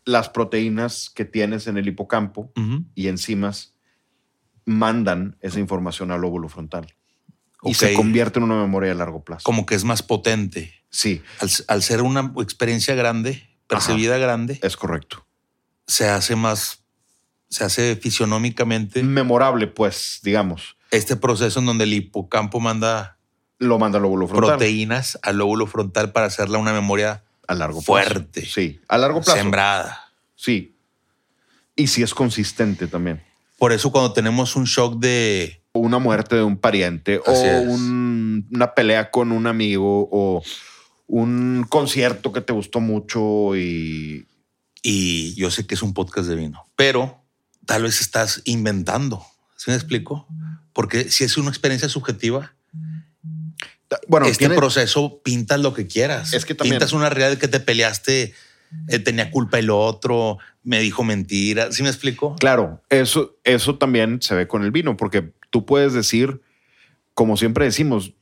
[0.06, 2.52] las proteínas que tienes en el hipocampo
[2.94, 3.74] y enzimas
[4.64, 6.94] mandan esa información al lóbulo frontal.
[7.62, 9.42] Y se convierte en una memoria a largo plazo.
[9.44, 10.72] Como que es más potente.
[10.90, 15.26] Sí, Al, al ser una experiencia grande, percibida grande, es correcto.
[15.86, 16.83] se hace más,
[17.54, 20.76] se hace fisionómicamente Memorable, pues, digamos.
[20.90, 23.18] este proceso en donde el hipocampo manda
[23.58, 24.50] Lo manda al lóbulo frontal.
[24.56, 27.84] proteínas al lóbulo frontal para hacerla una memoria A largo plazo.
[28.10, 28.44] Fuerte.
[28.46, 29.38] Sí, a largo plazo.
[29.38, 30.10] sembrada.
[30.34, 30.74] Sí.
[31.76, 33.22] Y si es consistente también.
[33.58, 37.66] Por eso cuando tenemos un shock de Una muerte de un pariente o Así es.
[37.68, 40.42] un- una pelea con un amigo o
[41.06, 44.26] un concierto que te gustó mucho y
[44.86, 47.23] y yo sé que es un podcast de vino, pero
[47.66, 49.24] tal vez estás inventando.
[49.56, 50.26] ¿Sí me explico?
[50.72, 52.52] Porque si es una experiencia subjetiva,
[54.08, 56.32] bueno, este tiene- proceso pintas lo que quieras.
[56.32, 58.34] Es que también- pintas una realidad que te peleaste,
[58.88, 61.70] eh, tenía culpa el otro, me dijo mentira.
[61.70, 62.34] ¿Sí me explico?
[62.36, 66.40] Claro, eso, eso también se ve con el vino, porque tú puedes decir,
[67.14, 68.12] como siempre decimos,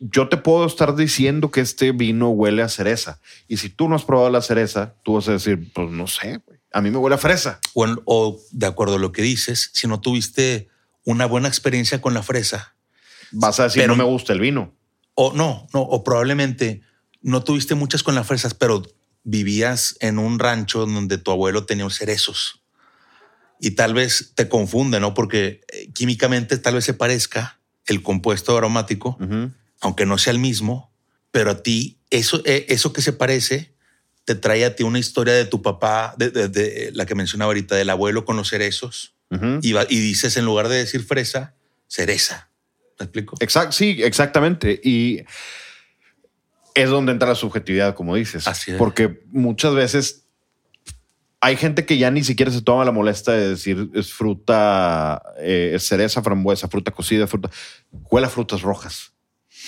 [0.00, 3.20] yo te puedo estar diciendo que este vino huele a cereza.
[3.48, 6.40] Y si tú no has probado la cereza, tú vas a decir, pues no sé,
[6.46, 7.60] güey, a mí me huele a fresa.
[7.74, 10.68] O, en- o de acuerdo a lo que dices, si no tuviste
[11.04, 12.74] una buena experiencia con la fresa,
[13.30, 14.74] Vas a decir, Pero- no me gusta el vino.
[15.14, 16.80] o no, no, o probablemente
[17.20, 18.82] no tuviste muchas con las fresas, pero
[19.22, 22.62] vivías en un rancho donde tu abuelo tenía cerezos.
[23.60, 25.12] Y tal vez te confunde, ¿no?
[25.14, 29.18] Porque eh, químicamente tal vez se parezca el compuesto aromático,
[29.80, 30.90] aunque no sea el mismo,
[31.30, 33.74] pero a ti eso, eh, eso que se parece
[34.28, 37.48] te trae a ti una historia de tu papá, de, de- de la que mencionaba
[37.48, 39.14] ahorita, del abuelo con los cerezos,
[39.62, 41.54] y, va- y dices en lugar de decir fresa,
[41.86, 42.50] cereza.
[42.98, 43.36] ¿Me explico?
[43.40, 44.78] Exact, sí, exactamente.
[44.84, 45.22] Y
[46.74, 48.46] es donde entra la subjetividad, como dices.
[48.46, 48.76] Así es.
[48.76, 50.26] Porque muchas veces
[51.40, 55.72] hay gente que ya ni siquiera se toma la molestia de decir es fruta, eh,
[55.74, 57.50] es cereza, frambuesa, fruta cocida, fruta.
[58.10, 59.12] Huele a frutas rojas.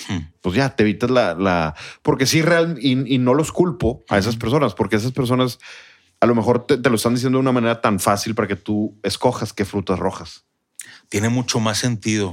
[0.08, 0.18] Hmm.
[0.40, 1.34] Pues ya te evitas la.
[1.34, 5.58] la porque sí, real, y, y no los culpo a esas personas, porque esas personas
[6.20, 8.56] a lo mejor te, te lo están diciendo de una manera tan fácil para que
[8.56, 10.44] tú escojas qué frutas rojas.
[11.08, 12.28] Tiene mucho más sentido.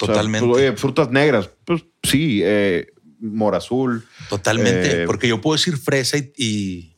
[0.00, 0.48] O sea, Totalmente.
[0.48, 4.06] pues, oye, frutas negras, pues sí, eh, mora azul.
[4.28, 5.02] Totalmente.
[5.02, 6.96] eh, porque yo puedo decir fresa y, y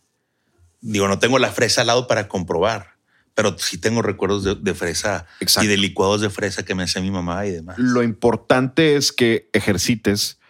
[0.80, 2.96] digo, no tengo la fresa al lado para comprobar,
[3.38, 5.64] pero sí tengo recuerdos de, de fresa Exacto.
[5.64, 7.78] y de licuados de fresa que me hacía mi mamá y demás.
[7.78, 10.40] Lo importante es que ejercites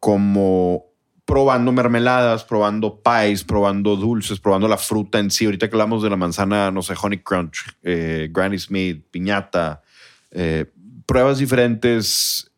[0.00, 0.86] como
[1.26, 5.44] probando mermeladas, probando pies, probando dulces, probando la fruta en sí.
[5.44, 9.82] Ahorita que hablamos de la manzana, no sé, Honey Crunch, eh, Granny Smith, piñata,
[10.30, 10.64] eh,
[11.04, 12.50] pruebas diferentes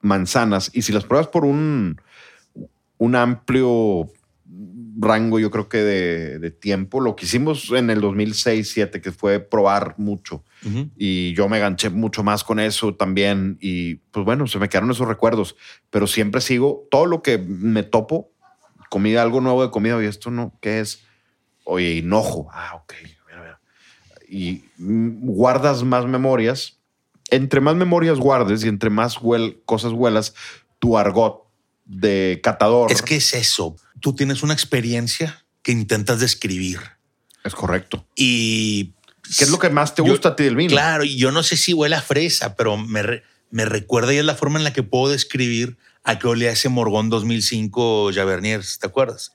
[0.00, 2.00] manzanas y si las pruebas por un,
[2.96, 4.08] un amplio
[4.98, 7.00] rango, yo creo que de, de tiempo.
[7.00, 10.44] Lo que hicimos en el 2006-2007, que fue probar mucho.
[10.64, 10.90] Ujú.
[10.96, 13.58] Y yo me ganché mucho más con eso también.
[13.60, 15.56] Y pues bueno, se me quedaron esos recuerdos.
[15.90, 18.30] Pero siempre sigo, todo lo que me topo,
[18.90, 21.02] comida, algo nuevo de comida, y esto no, ¿qué es?
[21.64, 22.48] Oye, hinojo.
[22.52, 22.92] Ah, ok.
[23.26, 23.60] mira, mira.
[24.28, 26.78] Y guardas más memorias.
[27.30, 30.34] Entre más memorias guardes y entre más huel- cosas huelas,
[30.78, 31.43] tu argot
[31.84, 32.90] de catador.
[32.92, 33.76] Es que es eso.
[34.00, 36.78] Tú tienes una experiencia que intentas describir
[37.44, 38.06] Es correcto.
[38.14, 38.92] y
[39.38, 40.70] ¿Qué es lo que más te Yo- gusta a ti del vino?
[40.70, 44.24] Claro, y yo no sé si huele a fresa, pero me, me recuerda y es
[44.24, 48.86] la forma en la que puedo describir a qué olía ese Morgón 2005 Javerniers, ¿te
[48.86, 49.32] acuerdas?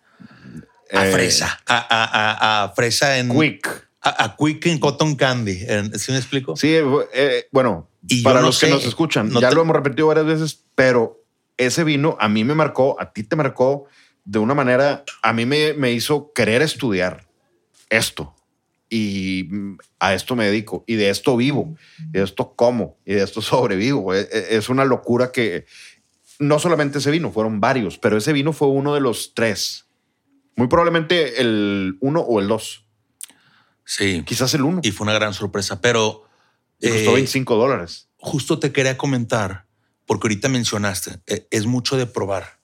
[0.94, 3.30] A Eh, fresa, a, a- a- a fresa en...
[3.38, 3.88] Quick.
[4.02, 5.56] A, quick en cotton candy,
[5.98, 6.56] ¿sí me explico?
[6.56, 6.74] Sí,
[7.14, 9.76] eh, bueno, Y yo para no los que nos escuchan, no ya te- lo hemos
[9.76, 11.19] repetido varias veces, pero
[11.60, 13.86] ese vino a mí me marcó, a ti te marcó
[14.26, 17.28] de una manera, a mí me, me hizo querer estudiar
[17.90, 18.36] esto.
[18.90, 23.14] Y mm, a esto me dedico, y de esto vivo, y de esto como, y
[23.14, 24.14] de esto sobrevivo.
[24.16, 25.66] E- e- Es una locura que
[26.40, 29.86] no solamente ese vino, fueron varios, pero ese vino fue uno de los tres.
[30.56, 32.86] Muy probablemente el uno o el dos,
[33.86, 34.82] Sí, quizás el uno.
[34.84, 36.24] y fue una gran sorpresa, pero
[36.80, 38.08] Y costó eh, 25 dólares.
[38.18, 39.66] justo te quería comentar,
[40.10, 42.58] porque ahorita mencionaste, eh, es mucho de probar.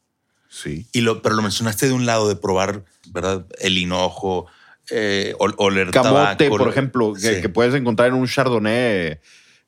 [0.50, 0.88] Sí.
[0.94, 3.46] Y lo, pero lo mencionaste de un lado de probar, ¿verdad?
[3.60, 4.48] El hinojo,
[4.90, 6.10] eh, ol- oler camote,
[6.46, 9.20] tabaco, por ejemplo, que, que puedes encontrar en un chardonnay,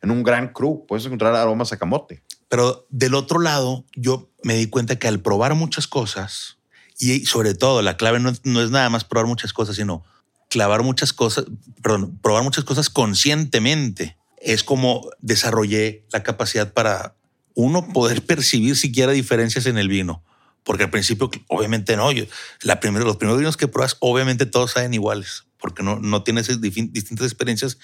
[0.01, 2.23] en un gran cru, puedes encontrar aromas a camote.
[2.49, 6.57] Pero del otro lado, yo me di cuenta que al probar muchas cosas,
[6.97, 10.03] y sobre todo la clave no, no es nada más probar muchas cosas, sino
[10.49, 11.45] clavar muchas cosas,
[11.83, 14.17] perdón, probar muchas cosas conscientemente.
[14.41, 17.13] Es como desarrollé la capacidad para
[17.57, 20.23] uno poder percibir siquiera diferencias en el vino.
[20.63, 22.11] Porque al principio, obviamente no.
[22.11, 22.25] Yo,
[22.61, 26.61] la primera, los primeros vinos que pruebas, obviamente todos saben iguales, porque no, no tienes
[26.61, 27.79] distintas experiencias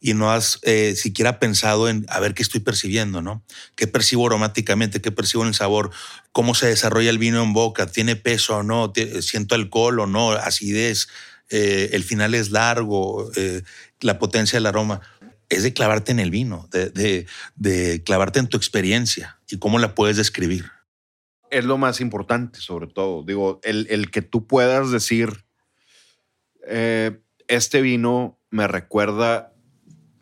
[0.00, 3.42] y no has eh, siquiera pensado en a ver qué estoy percibiendo, ¿no?
[3.74, 5.02] ¿Qué percibo aromáticamente?
[5.02, 5.90] ¿Qué percibo en el sabor?
[6.32, 7.86] ¿Cómo se desarrolla el vino en boca?
[7.86, 8.92] ¿Tiene peso o no?
[8.94, 10.30] ¿Tie- ¿Siento alcohol o no?
[10.30, 11.08] ¿Acidez?
[11.50, 13.30] Eh, ¿El final es largo?
[13.36, 13.62] Eh,
[14.00, 15.00] ¿La potencia del aroma?
[15.48, 17.26] Es de clavarte en el vino, de, de-
[17.56, 20.70] de clavarte en tu experiencia y cómo la puedes describir.
[21.50, 23.22] Es lo más importante, sobre todo.
[23.22, 25.44] Digo, el, el que tú puedas decir,
[26.66, 29.54] eh, este vino me recuerda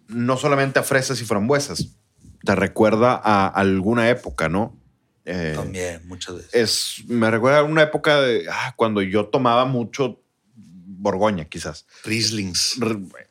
[0.09, 1.97] no solamente a fresas y frambuesas,
[2.45, 4.81] te recuerda a alguna época, ¿no?
[5.24, 6.55] Eh, También, muchas veces.
[6.55, 10.22] es, me recuerda a una época de ah, cuando yo tomaba mucho
[10.55, 11.87] Borgoña, quizás.
[12.05, 12.79] Rieslings.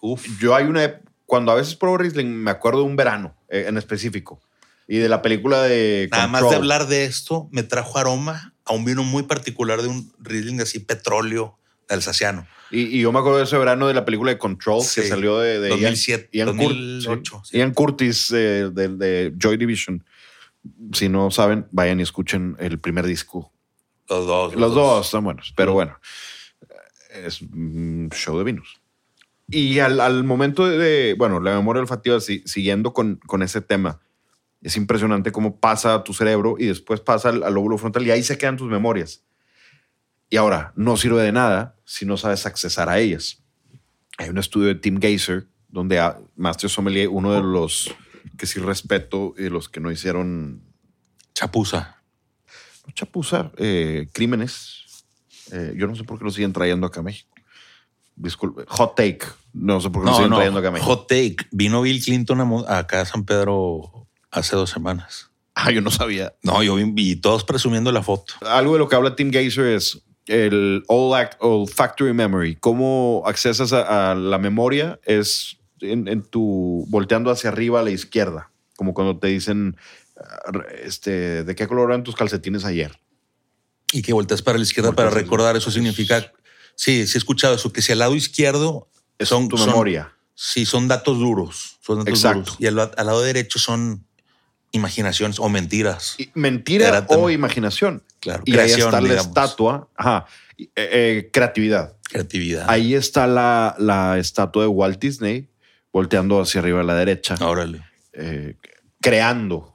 [0.01, 0.25] Uf.
[0.39, 1.01] Yo hay una.
[1.25, 4.41] Cuando a veces pruebo Riesling, me acuerdo de un verano eh, en específico
[4.87, 6.07] y de la película de.
[6.11, 9.87] Nada más de hablar de esto, me trajo aroma a un vino muy particular de
[9.87, 11.57] un Riesling así, petróleo
[11.89, 12.47] alsaciano.
[12.71, 15.07] Y, y yo me acuerdo de ese verano de la película de Control que Sí.
[15.07, 16.67] salió de, de 2007, Ian, Ian Cur-
[17.03, 17.51] 2008, sí.
[17.51, 17.57] sí.
[17.57, 20.03] Ian Curtis eh, de, de Joy Division.
[20.93, 23.53] Si no saben, vayan y escuchen el primer disco.
[24.09, 24.55] Los dos.
[24.55, 25.99] Los dos están buenos, pero bueno,
[27.11, 28.81] es un show de vinos.
[29.47, 34.01] Y al, al momento de, bueno, la memoria olfativa, si- siguiendo con, con ese tema,
[34.61, 38.11] es impresionante cómo pasa a tu cerebro y después pasa al, al lóbulo frontal y
[38.11, 39.23] ahí se quedan tus memorias.
[40.29, 43.43] Y ahora, no sirve de nada si no sabes accesar a ellas.
[44.17, 47.93] Hay un estudio de Tim Gazer donde a Master Sommelier, uno de los
[48.37, 50.63] que sí respeto y de los que no hicieron
[51.33, 51.97] Chapuza.
[52.87, 55.03] no, chapuza, eh, crímenes.
[55.51, 57.34] Eh, yo no sé por qué lo siguen trayendo acá a México.
[58.15, 59.19] Disculpe, hot take.
[59.53, 60.35] No sé por qué lo No, siguen no.
[60.37, 60.89] trayendo acá a México.
[60.89, 61.37] Hot take.
[61.51, 65.31] Vino Bill Clinton a acá a San Pedro hace dos semanas.
[65.53, 66.33] Ah, yo no sabía.
[66.43, 68.33] No, yo vi vi todos presumiendo la foto.
[68.41, 72.55] Algo de lo que habla Tim Gazer es el all act, olfactory memory.
[72.57, 77.91] Cómo accesas a, a la memoria es en, en tu volteando hacia arriba a la
[77.91, 78.51] izquierda.
[78.75, 79.77] Como cuando te dicen,
[80.17, 80.51] ah,
[80.83, 82.99] este, ¿de qué color eran tus calcetines ayer?
[83.93, 85.55] Y que volteas para la izquierda Volteas para recordar.
[85.55, 86.31] Eso significa.
[86.75, 90.11] Sí, sí he escuchado eso, que si al lado izquierdo Es son tu son- memoria.
[90.33, 91.77] Sí, son datos duros.
[91.81, 92.39] Son datos Exacto.
[92.39, 92.57] duros.
[92.59, 94.05] Y al, la- al lado derecho son
[94.71, 96.15] imaginaciones o mentiras.
[96.17, 98.03] Y- Mentira Era o también- imaginación.
[98.19, 98.43] Claro.
[98.45, 99.27] Y ahí está la digamos.
[99.27, 99.89] estatua.
[99.95, 100.25] Ajá.
[100.57, 101.95] Eh, eh, creatividad.
[102.09, 102.65] Creatividad.
[102.69, 105.47] Ahí está la, la estatua de Walt Disney
[105.93, 107.83] volteando hacia arriba a la derecha, Órale.
[108.13, 108.57] eh,
[109.01, 109.74] creando.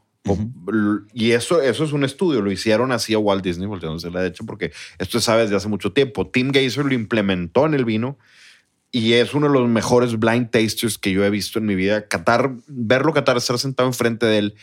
[1.14, 2.42] Y eso, eso es un estudio.
[2.42, 5.68] Lo hicieron así a Walt Disney volteando hacia la derecha porque esto sabe desde hace
[5.68, 6.28] mucho tiempo.
[6.28, 8.18] Tim Gazer lo implementó en el vino
[8.92, 12.06] y es uno de los mejores blind tasters que yo he visto en mi vida.
[12.06, 14.54] Catar, verlo catar, estar sentado enfrente de él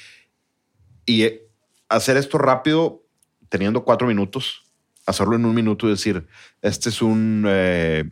[1.06, 1.48] y eh,
[1.90, 3.04] hacer esto rápido,
[3.50, 4.68] teniendo cuatro minutos
[5.08, 6.28] hacerlo en un minuto y decir,
[6.62, 8.12] este es un eh,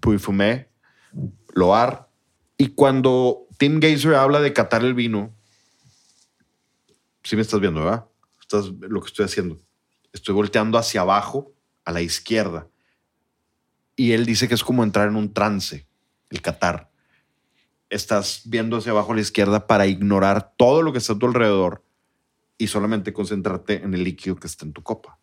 [0.00, 0.68] Puy Fumé,
[1.54, 2.08] Loar.
[2.56, 5.32] Y cuando Tim Gazer habla de catar el vino,
[7.22, 8.06] sí me estás viendo, ¿verdad?
[8.40, 9.58] Estás lo que estoy haciendo.
[10.12, 11.52] Estoy volteando hacia abajo,
[11.84, 12.68] a la izquierda.
[13.96, 15.86] Y él dice que es como entrar en un trance,
[16.30, 16.90] el catar.
[17.90, 21.26] Estás viendo hacia abajo a la izquierda para ignorar todo lo que está a tu
[21.26, 21.84] alrededor
[22.56, 25.18] y solamente concentrarte en el líquido que está en tu copa.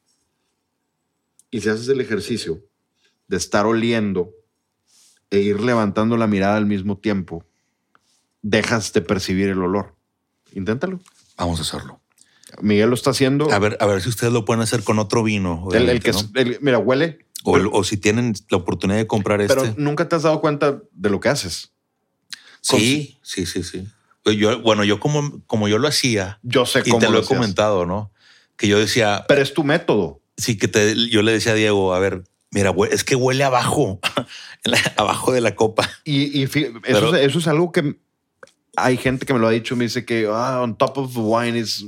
[1.49, 2.63] Y si haces el ejercicio
[3.27, 4.33] de estar oliendo
[5.29, 7.45] e ir levantando la mirada al mismo tiempo,
[8.41, 9.95] dejas de percibir el olor.
[10.53, 10.99] Inténtalo.
[11.37, 12.01] Vamos a hacerlo.
[12.61, 13.51] Miguel lo está haciendo.
[13.51, 15.67] A ver, a ver si ustedes lo pueden hacer con otro vino.
[15.73, 16.19] El, que, ¿no?
[16.19, 19.53] es- el- mira, huele, o, pero- o si tienen la oportunidad de comprar este.
[19.55, 21.71] pero nunca te has dado cuenta de lo que haces.
[22.61, 23.87] sí, sí, sí, sí.
[24.23, 27.17] Pues Yo, bueno, yo como, como yo lo hacía, Yo sé y cómo te lo
[27.17, 28.11] he hacías, comentado, ¿no?
[28.57, 30.21] Que yo decía, Pero es tu método.
[30.35, 33.99] sí que te, yo le decía a Diego, a ver, mira, es que huele abajo,
[34.97, 35.89] abajo de la copa.
[36.03, 37.97] Y, y Pero- eso, es, eso es algo que
[38.77, 41.19] hay gente que me lo ha dicho, me dice que ah, on top of the
[41.19, 41.83] wine is...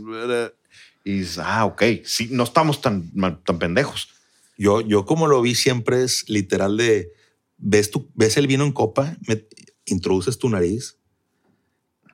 [1.06, 3.10] Y dices, ah, ok, sí, no estamos tan,
[3.46, 4.10] tan pendejos.
[4.58, 7.12] Yo, yo como lo vi siempre es literal de,
[7.58, 9.46] ves, tu, ves el vino en copa, me-
[9.86, 10.98] introduces tu nariz.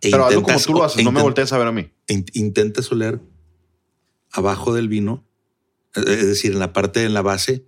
[0.01, 1.89] e Pero hazlo como tú lo haces, e no me voltees a ver a mí.
[2.07, 3.19] in- intentes oler
[4.31, 5.25] abajo del vino,
[5.95, 7.65] es es decir, en la parte de la base,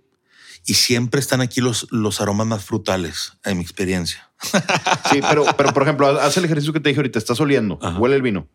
[0.68, 4.30] y siempre están aquí los, los aromas más frutales, en mi experiencia.
[5.10, 7.98] Sí, pero, pero por ejemplo, haz el ejercicio que te dije ahorita, estás oliendo, Ajá.
[7.98, 8.46] huele el vino,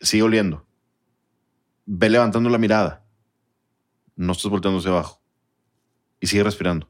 [0.00, 0.64] sigue oliendo,
[1.84, 3.04] ve levantando la mirada,
[4.14, 5.20] no estás volteando hacia abajo
[6.20, 6.88] y sigue respirando.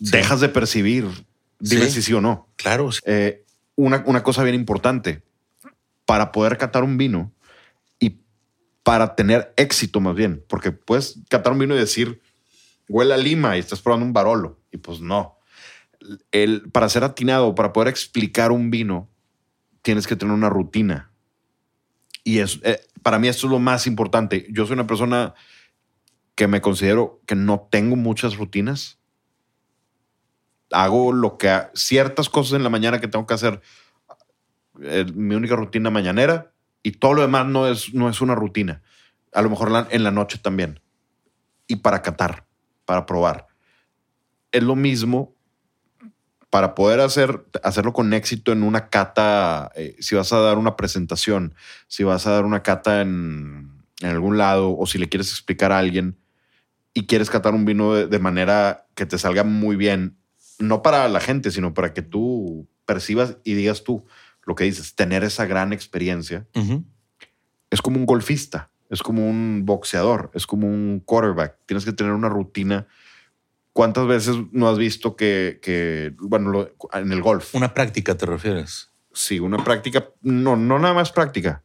[0.00, 0.10] Sí.
[0.10, 1.06] Dejas de percibir,
[1.60, 1.92] dime Sí.
[1.92, 2.48] si sí o no.
[2.56, 3.00] Claro, sí.
[3.06, 3.44] Eh,
[3.76, 5.22] una, una cosa bien importante,
[6.06, 7.32] para poder catar un vino
[8.82, 12.20] para tener éxito más bien, porque puedes catar un vino y decir,
[12.88, 15.38] huele a lima y estás probando un barolo, y pues no.
[16.30, 19.10] El, para ser atinado, para poder explicar un vino,
[19.82, 21.10] tienes que tener una rutina.
[22.24, 24.46] Y es, eh, para mí esto es lo más importante.
[24.50, 25.34] Yo soy una persona
[26.34, 28.98] que me considero que no tengo muchas rutinas.
[30.70, 33.60] Hago lo que ciertas cosas en la mañana que tengo que hacer.
[34.82, 36.52] eh, mi única rutina mañanera
[36.82, 38.82] y todo lo demás no es, no es una rutina.
[39.32, 40.80] A lo mejor en la noche también.
[41.66, 42.46] Y para catar,
[42.84, 43.46] para probar.
[44.52, 45.34] Es lo mismo
[46.50, 50.76] para poder hacer, hacerlo con éxito en una cata, eh, si vas a dar una
[50.76, 51.54] presentación,
[51.86, 55.70] si vas a dar una cata en, en algún lado o si le quieres explicar
[55.70, 56.18] a alguien
[56.92, 60.16] y quieres catar un vino de manera que te salga muy bien,
[60.58, 64.04] no para la gente, sino para que tú percibas y digas tú
[64.50, 66.46] lo que dices, tener esa gran experiencia.
[66.56, 66.84] Ujú.
[67.70, 71.56] Es como un golfista, es como un boxeador, es como un quarterback.
[71.66, 72.86] Tienes que tener una rutina.
[73.72, 77.54] ¿Cuántas veces no has visto que, que bueno, lo- en el golf?
[77.54, 78.90] Una práctica, ¿te refieres?
[79.12, 81.62] Sí, una práctica, no, no nada más práctica.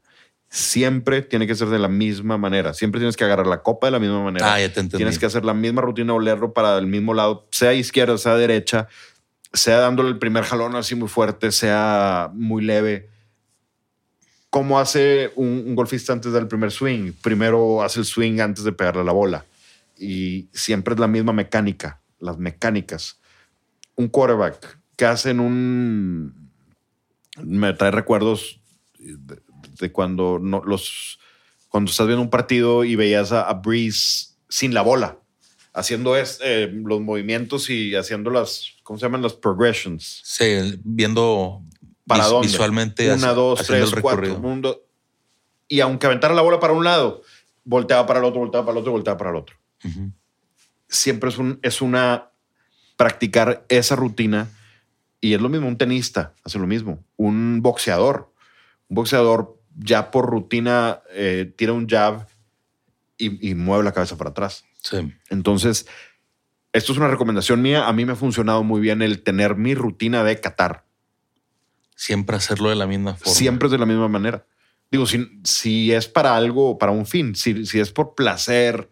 [0.47, 2.75] Siempre tiene que ser de la misma manera.
[2.75, 4.53] Siempre tienes que agarrar la copa de la misma manera.
[4.53, 4.97] Ah, ya te entendí.
[4.97, 8.87] Tienes que hacer la misma rutina, olerlo para el mismo lado, sea izquierda, sea derecha,
[9.55, 13.09] sea dándole el primer jalón así muy fuerte, sea muy leve.
[14.49, 17.13] ¿Cómo hace un, golfista antes del primer swing?
[17.21, 19.45] Primero hace el swing antes de pegarle la bola.
[19.97, 23.19] Y siempre es la misma mecánica, las mecánicas.
[23.95, 26.51] Un quarterback que hacen un...
[27.43, 28.61] Me trae recuerdos
[28.97, 29.39] de,
[29.79, 31.19] de cuando no, los
[31.67, 35.17] cuando estás viendo un partido y veías a, a Breeze sin la bola,
[35.73, 39.21] haciendo es, eh, los movimientos y haciendo las, ¿cómo se llaman?
[39.23, 40.21] Las progressions.
[40.23, 41.61] Sí, viendo
[42.07, 44.37] ¿Para vis- visualmente Una, dos, tres, cuatro.
[44.37, 44.85] un, do-
[45.67, 47.23] y aunque aventara la bola para un lado,
[47.63, 49.55] volteaba para el otro, volteaba para el otro, volteaba para el otro.
[50.87, 52.29] Siempre es, un, es una
[52.95, 54.47] practicar esa rutina
[55.19, 57.03] y es lo mismo un tenista, hace lo mismo.
[57.17, 58.31] Un boxeador,
[58.87, 62.27] un boxeador ya por rutina eh, tira un jab
[63.17, 64.63] y, y mueve la cabeza para atrás.
[64.81, 65.11] Sí.
[65.29, 65.87] Entonces,
[66.75, 67.87] esto es una recomendación mía.
[67.87, 70.83] A mí me ha funcionado muy bien el tener mi rutina de catar.
[71.95, 73.33] Siempre hacerlo de la misma forma.
[73.33, 74.45] Siempre es de la misma manera.
[74.91, 78.89] Digo, si, si es para algo, para un fin, si, si es por placer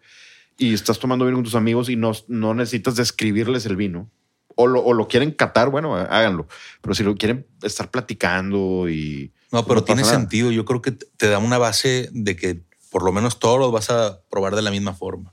[0.56, 4.10] y estás tomando vino con tus amigos y no, no necesitas describirles el vino
[4.56, 6.46] o lo, o lo quieren catar, bueno, háganlo.
[6.80, 9.32] Pero si lo quieren estar platicando y...
[9.52, 10.14] No, pero no tiene nada.
[10.14, 10.50] sentido.
[10.50, 13.72] Yo creo que te te da una base de que por lo menos todos los
[13.72, 15.32] vas a probar de la misma forma.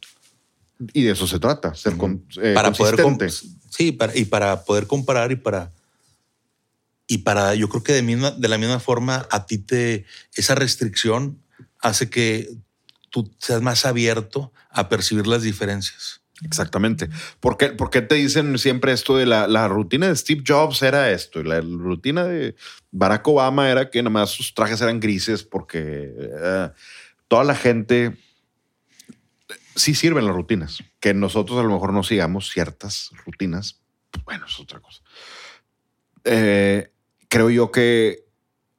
[0.93, 2.95] Y de eso se trata, ser con, eh, para poder
[3.69, 5.71] sí, para, y para poder comparar y para
[7.07, 10.55] y para yo creo que de misma de la misma forma a ti te esa
[10.55, 11.38] restricción
[11.79, 12.49] hace que
[13.09, 16.21] tú seas más abierto a percibir las diferencias.
[16.43, 17.09] Exactamente.
[17.39, 20.82] ¿Por qué, por qué te dicen siempre esto de la, la rutina de Steve Jobs
[20.82, 21.39] era esto?
[21.39, 22.55] Y la rutina de
[22.91, 26.69] Barack Obama era que nada más sus trajes eran grises porque eh,
[27.27, 28.17] toda la gente
[29.76, 30.84] sí sirven las rutinas.
[30.99, 35.01] Que nosotros a lo mejor no sigamos ciertas rutinas, pues bueno, es otra cosa.
[36.24, 36.91] Eh,
[37.28, 38.26] creo yo que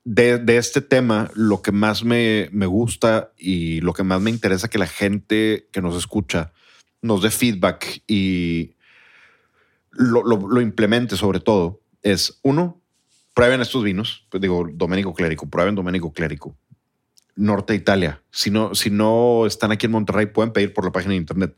[0.04, 4.68] de, este tema, lo que más me, me gusta y lo que más me interesa
[4.68, 6.52] que la gente que nos escucha
[7.00, 8.76] nos dé feedback y
[9.90, 12.80] lo, implemente sobre todo es, uno,
[13.34, 16.56] prueben estos vinos, pues digo, Doménico Clérico, prueben Doménico Clérico,
[17.34, 18.22] Norte Italia.
[18.30, 21.56] Si no, si no están aquí en Monterrey, pueden pedir por la página de internet.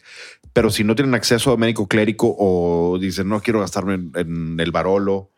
[0.52, 4.60] Pero si no tienen acceso a Doménico Clérico o dicen, no quiero gastarme en, en
[4.60, 5.30] el Barolo,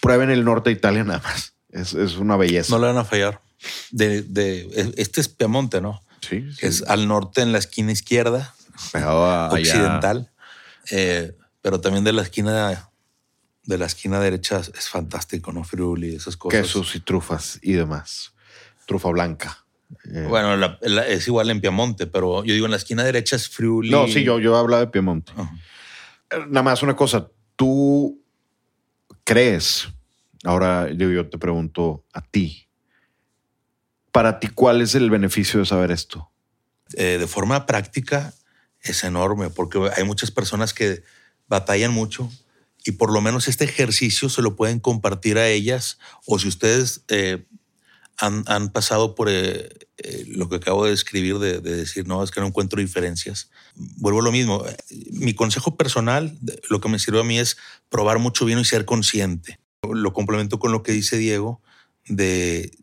[0.00, 1.54] prueben el Norte Italia nada más.
[1.70, 2.72] Es, es una belleza.
[2.72, 3.40] No le van a fallar.
[3.90, 6.02] De, de, este es Piamonte, ¿no?
[6.20, 6.66] Sí, sí.
[6.66, 8.54] Es al norte en la esquina izquierda,
[8.92, 10.30] Pegado occidental,
[10.90, 12.90] eh, pero también de la esquina
[13.62, 15.64] de la esquina derecha es fantástico, ¿no?
[15.64, 16.60] Friuli, esas cosas.
[16.60, 18.33] Quesos y trufas y demás.
[18.86, 19.64] Trufa blanca.
[20.12, 23.36] Eh, bueno, la, la, es igual en Piamonte, pero yo digo en la esquina derecha
[23.36, 23.90] es Friuli.
[23.90, 25.32] No, sí, yo, yo hablaba de Piamonte.
[25.36, 26.48] Uh -huh.
[26.48, 27.30] Nada más una cosa.
[27.56, 28.20] ¿Tú
[29.24, 29.88] crees?
[30.44, 32.68] Ahora yo, yo te pregunto a ti.
[34.12, 36.30] Para ti, ¿cuál es el beneficio de saber esto?
[36.96, 38.34] Eh, de forma práctica
[38.80, 41.02] es enorme porque hay muchas personas que
[41.48, 42.30] batallan mucho
[42.84, 47.02] y por lo menos este ejercicio se lo pueden compartir a ellas o si ustedes
[47.08, 47.46] eh,
[48.18, 52.30] han, pasado por eh, eh, lo que acabo de describir de, de, decir, no, es
[52.30, 53.50] que no encuentro diferencias.
[53.74, 54.64] Vuelvo a lo mismo.
[55.12, 56.36] Mi consejo personal,
[56.70, 57.56] lo que me sirve a mí es
[57.88, 59.58] probar mucho vino y ser consciente.
[59.82, 61.60] Lo complemento con lo que dice Diego
[62.06, 62.76] de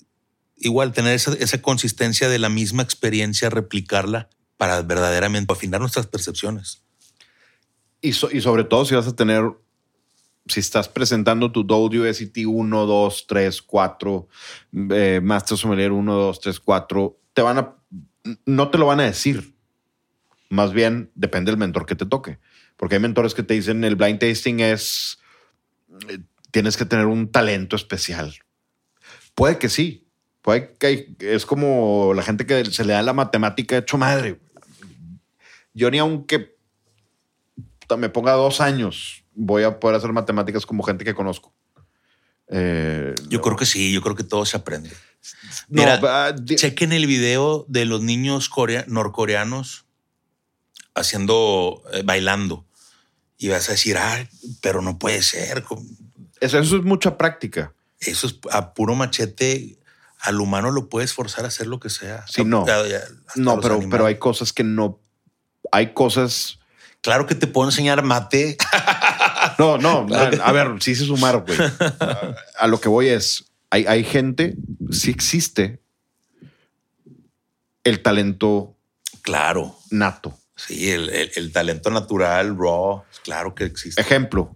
[0.58, 6.84] igual tener esa, consistencia de la misma experiencia, replicarla para verdaderamente afinar nuestras percepciones.
[8.02, 9.44] Y, y sobre todo si vas a tener
[10.48, 14.28] si estás presentando tu WSET 1, 2, 3, 4,
[14.92, 17.76] eh, Master Sommelier 1, 2, 3, 4, te van a,
[18.46, 19.56] no te lo van a decir.
[20.50, 22.39] Más bien depende del mentor que te toque.
[22.76, 25.20] Porque hay mentores que te dicen el blind tasting es,
[26.10, 26.20] eh,
[26.52, 28.36] tienes que tener un talento especial.
[29.36, 30.08] Puede que sí.
[30.42, 34.39] Puede que es como la gente que se le da la matemática hecho madre.
[35.74, 36.58] Yo ni aunque
[37.98, 41.54] me ponga dos años voy a poder hacer matemáticas como gente que conozco.
[42.54, 43.44] Eh, yo no.
[43.44, 44.92] creo que sí, yo creo que todo se aprende.
[45.70, 49.86] Mira, no, uh, chequen el video de los niños corea norcoreanos
[50.96, 52.66] haciendo, eh, bailando.
[53.38, 54.28] Y vas a decir, ah,
[54.62, 55.64] pero no puede ser.
[56.40, 57.74] Eso, eso es mucha práctica.
[58.00, 59.78] Eso es a puro machete.
[60.20, 62.26] Al humano lo puedes forzar a hacer lo que sea.
[62.28, 62.66] Sí, no.
[63.36, 65.00] No, pero, pero hay cosas que no.
[65.72, 66.60] Hay cosas.
[67.02, 68.58] Claro que te puedo enseñar mate.
[69.58, 70.08] No, no,
[70.44, 71.58] a, ver, sí se sumar, güey.
[72.00, 74.56] A, a, lo que voy es, hay, hay gente,
[74.92, 75.80] sí existe
[77.84, 78.76] el talento
[79.22, 80.38] claro nato.
[80.56, 84.02] Sí, el, el, el talento natural, raw, claro que existe.
[84.02, 84.56] Ejemplo.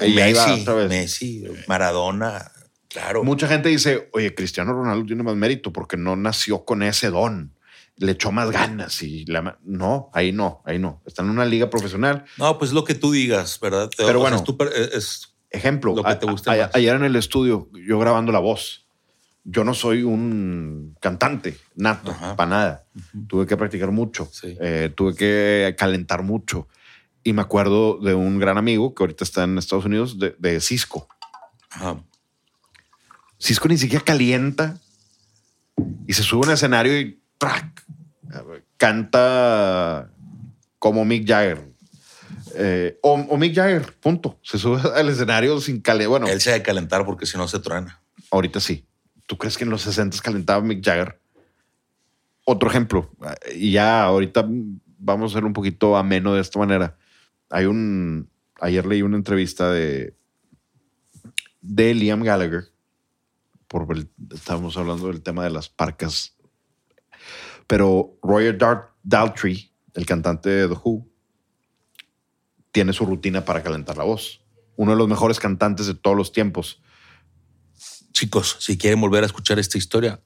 [0.00, 2.50] Messi, Messi, Maradona,
[2.88, 3.22] claro.
[3.24, 7.54] Mucha gente dice, oye, Cristiano Ronaldo tiene más mérito porque no nació con ese don
[7.96, 11.02] le echó más ganas y la, no, ahí no, ahí no.
[11.06, 12.24] Está en una liga profesional.
[12.38, 13.90] No, pues lo que tú digas, ¿verdad?
[13.96, 14.56] Pero bueno, es, tu,
[14.92, 16.52] es ejemplo, lo que te gusta.
[16.52, 18.86] A, a, ayer en el estudio, yo grabando la voz,
[19.44, 22.84] yo no soy un cantante nato, para nada.
[22.94, 23.26] Uh -huh.
[23.28, 24.56] Tuve que practicar mucho, sí.
[24.60, 26.66] eh, tuve que calentar mucho.
[27.22, 30.60] Y me acuerdo de un gran amigo que ahorita está en Estados Unidos, de, de
[30.60, 31.08] Cisco.
[31.70, 32.02] Ajá.
[33.38, 34.78] Cisco ni siquiera calienta
[36.06, 37.84] y se sube a un escenario y ¡trac!
[38.76, 40.10] canta
[40.78, 41.72] como Mick Jagger.
[42.56, 44.38] Eh, o, o, Mick Jagger, punto.
[44.42, 46.08] Se sube al escenario sin calentar.
[46.08, 48.02] Bueno, él se ha de calentar porque si no se truena.
[48.30, 48.86] Ahorita sí.
[49.26, 51.18] ¿Tú crees que en los 60 calentaba Mick Jagger?
[52.46, 53.10] Otro ejemplo,
[53.54, 54.46] y ya ahorita
[54.98, 56.98] vamos a ser un poquito ameno de esta manera.
[57.48, 58.28] Hay un.
[58.60, 60.14] Ayer leí una entrevista de,
[61.62, 62.64] de Liam Gallagher.
[63.66, 66.33] Por el, estábamos hablando del tema de las parcas
[67.66, 71.06] pero Roger Dart Daltrey, el cantante de The Who,
[72.72, 74.40] tiene su rutina para calentar la voz.
[74.76, 76.82] Uno de los mejores cantantes de todos los tiempos.
[78.12, 80.20] Chicos, si quieren volver a escuchar esta historia,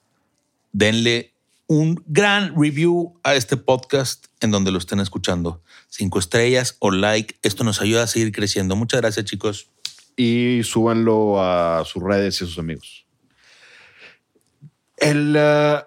[0.72, 1.34] denle
[1.66, 5.62] un gran review a este podcast en donde lo estén escuchando.
[5.88, 7.36] Cinco estrellas o like.
[7.42, 8.74] Esto nos ayuda a seguir creciendo.
[8.74, 9.70] Muchas gracias, chicos.
[10.16, 13.06] Y súbanlo a sus redes y a sus amigos.
[14.96, 15.84] El, uh,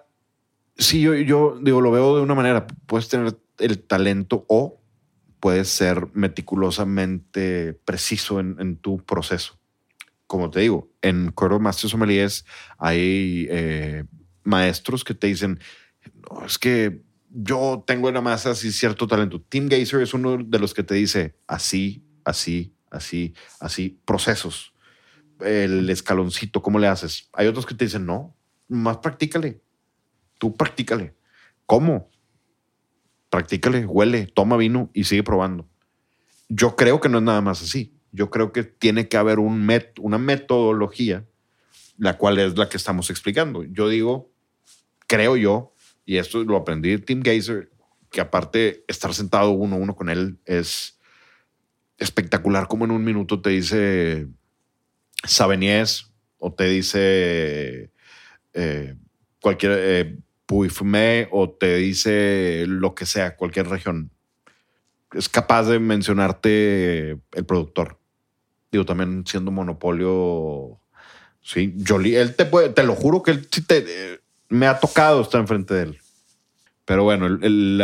[0.82, 2.66] Sí, yo, yo digo, lo veo de una manera.
[2.86, 4.80] Puedes tener el talento o
[5.38, 9.60] puedes ser meticulosamente preciso en, en tu proceso.
[10.26, 12.44] Como te digo, en Coro Master Sommeliers
[12.78, 14.04] hay eh,
[14.42, 15.60] maestros que te dicen,
[16.28, 19.40] no, es que yo tengo nada más así cierto talento.
[19.40, 24.74] Tim Gazer es uno de los que te dice así, así, así, así, procesos.
[25.38, 27.28] El escaloncito, ¿cómo le haces?
[27.34, 28.36] Hay otros que te dicen, no,
[28.68, 29.62] más practícale.
[30.42, 31.14] Tú practícale.
[31.66, 32.10] ¿Cómo?
[33.30, 35.68] Practícale, huele, toma vino y sigue probando.
[36.48, 37.94] Yo creo que no es nada más así.
[38.10, 41.24] Yo creo que tiene que haber un met una metodología,
[41.96, 43.62] la cual es la que estamos explicando.
[43.62, 44.32] Yo digo,
[45.06, 45.74] creo yo,
[46.04, 47.70] y esto lo aprendí de Tim Gazer,
[48.10, 50.98] que aparte estar sentado uno a uno con él es
[51.98, 54.26] espectacular como en un minuto te dice
[55.24, 57.92] Sabenies o te dice
[58.54, 58.96] eh,
[59.40, 64.10] cualquier eh, Puy-Fumé o te dice lo que sea, cualquier región.
[65.12, 67.98] Es capaz de mencionarte el productor.
[68.70, 70.80] Digo, también siendo monopolio.
[71.42, 75.22] Sí, Jolie, él te te lo juro que él sí te, eh, me ha tocado
[75.22, 75.98] estar enfrente de él.
[76.84, 77.80] Pero bueno, el,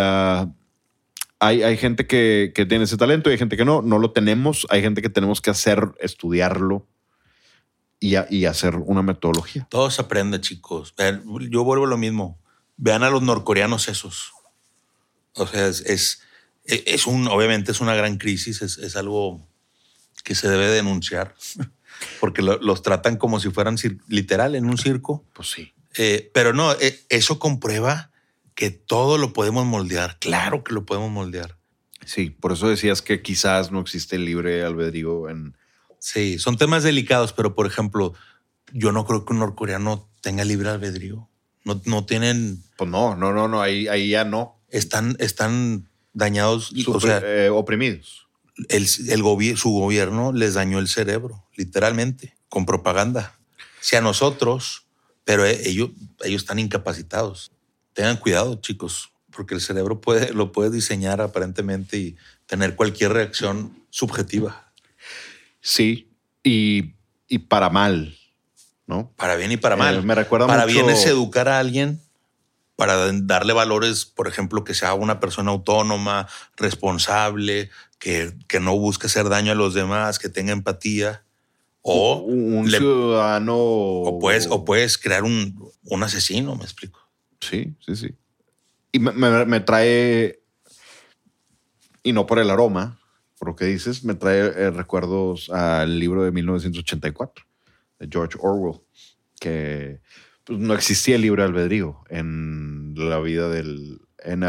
[1.40, 3.82] hay, hay gente que, que tiene ese talento y hay gente que no.
[3.82, 4.66] No lo tenemos.
[4.70, 6.86] Hay gente que tenemos que hacer, estudiarlo
[8.00, 9.66] y, y hacer una metodología.
[9.70, 10.94] Todo se aprende, chicos.
[10.96, 12.38] Vean, yo vuelvo a lo mismo.
[12.78, 14.32] Vean a los norcoreanos esos.
[15.34, 16.22] O sea, es, es,
[16.64, 19.46] es un, obviamente es una gran crisis, es, es algo
[20.24, 21.34] que se debe denunciar,
[22.20, 23.76] porque lo- los tratan como si fueran
[24.08, 25.24] literal en un circo.
[25.34, 25.72] Pues sí.
[25.96, 28.10] Eh, pero no, eh, eso comprueba
[28.54, 30.18] que todo lo podemos moldear.
[30.18, 31.56] Claro que lo podemos moldear.
[32.04, 35.56] Sí, por eso decías que quizás no existe el libre albedrío en...
[36.00, 38.14] Sí, son temas delicados, pero por ejemplo,
[38.72, 41.28] yo no creo que un norcoreano tenga libre albedrío.
[41.68, 44.58] No, no tienen, Pues no, no, no, no, ahí, ahí ya no.
[44.70, 46.72] están, están dañados.
[46.72, 48.26] o Supre- sea, eh, oprimidos.
[48.70, 53.34] el, el gobi- su gobierno les dañó el cerebro, literalmente, con propaganda.
[53.80, 54.84] Si a nosotros,
[55.24, 55.90] pero e- ellos,
[56.24, 57.52] ellos están incapacitados.
[57.92, 62.16] Tengan cuidado, chicos, porque el cerebro puede, lo puede diseñar aparentemente y
[62.46, 64.72] tener cualquier reacción subjetiva,
[65.60, 66.08] Sí,
[66.42, 66.94] y,
[67.28, 68.17] y para mal,
[68.88, 69.12] ¿no?
[69.16, 70.02] para bien y para Eh, mal.
[70.02, 72.00] me recuerda para mucho- bien es educar a alguien,
[72.74, 76.26] para darle valores, por ejemplo, que sea una persona autónoma,
[76.56, 81.22] responsable, que, que no busque hacer daño a los demás, que tenga empatía.
[81.82, 83.56] O, un le- ciudadano...
[83.56, 87.00] o puedes, o puedes crear un, un asesino, me explico.
[87.40, 88.14] Sí, sí, sí.
[88.92, 90.40] Y me, me- me trae,
[92.02, 92.98] y no por el aroma,
[93.38, 97.44] por lo que dices, me trae eh, recuerdos al libro de 1984
[97.98, 98.80] de George Orwell,
[99.40, 100.00] que
[100.44, 104.00] pues, no existía el libre albedrío en la vida del...
[104.20, 104.40] En,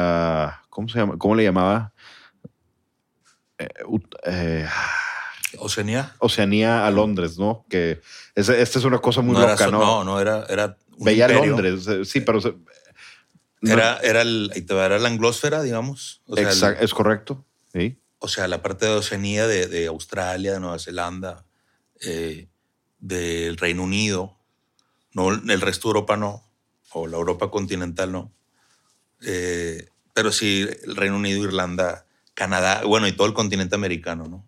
[0.70, 1.18] ¿Cómo se llama?
[1.18, 1.94] ¿Cómo le llamaba?
[3.58, 3.68] Eh,
[4.26, 4.68] eh,
[5.58, 6.16] Oceanía.
[6.20, 7.66] Oceanía a Londres, ¿no?
[7.70, 8.02] Que
[8.36, 9.80] esta es una cosa muy no, loca, ¿no?
[9.80, 11.58] no, no, era, era un Veía imperio.
[11.60, 12.40] Londres, sí, pero...
[13.62, 14.52] no- Era, el,
[15.00, 16.22] la anglósfera, digamos.
[16.28, 17.46] O sea, el- Exact- es correcto.
[17.74, 18.00] Sí.
[18.20, 21.46] o sea, la parte de Oceanía de, de Australia, de Nueva Zelanda,
[22.02, 22.48] eh,
[23.00, 24.38] del Reino Unido,
[25.14, 26.44] no el resto de Europa no,
[26.92, 28.32] o la Europa continental no.
[29.26, 34.46] Eh, pero sí, el Reino Unido, Irlanda, Canadá, bueno, y todo el continente americano, ¿no?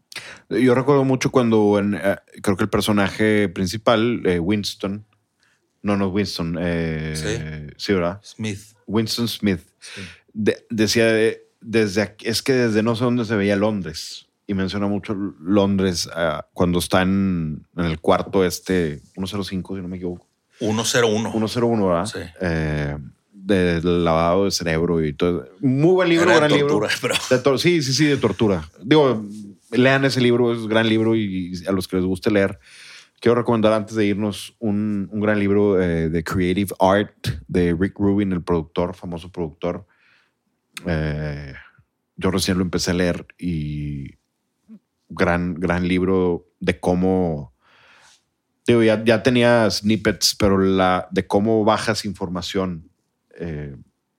[0.57, 5.05] Yo recuerdo mucho cuando en, eh, creo que el personaje principal, eh, Winston,
[5.81, 7.93] no, no Winston, eh, sí.
[7.93, 8.19] ¿verdad?
[8.23, 8.59] Smith.
[8.85, 10.01] Winston Smith, sí.
[10.33, 14.27] de- decía, de- desde aquí- es que desde no sé dónde se veía Londres.
[14.51, 19.87] Y menciona mucho Londres ah, cuando está en, en el cuarto este 105, si no
[19.87, 20.27] me equivoco.
[20.59, 21.31] 101.
[21.31, 22.05] 101, ¿verdad?
[22.05, 22.19] Sí.
[22.41, 22.97] Eh,
[23.31, 25.47] del lavado de cerebro y todo.
[25.61, 26.67] Muy buen libro, Era de libro.
[26.67, 28.67] tortura, pero- De tor- sí, sí, sí, de tortura.
[28.83, 29.25] Digo,
[29.71, 32.59] lean ese libro, es un gran libro y a los que les guste leer,
[33.21, 37.15] quiero recomendar antes de irnos un, un gran libro eh, de Creative Art
[37.47, 39.87] de Rick Rubin, el productor, famoso productor.
[40.85, 41.53] Eh,
[42.17, 44.19] yo recién lo empecé a leer y
[45.11, 47.53] gran, gran libro de cómo...
[48.67, 52.89] Digo, ya, ya tenía snippets, pero la de cómo bajas información
[53.37, 53.75] eh,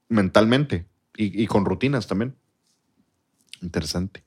[0.08, 0.86] mentalmente
[1.16, 2.34] y, y con rutinas también.
[3.60, 4.24] Interesante.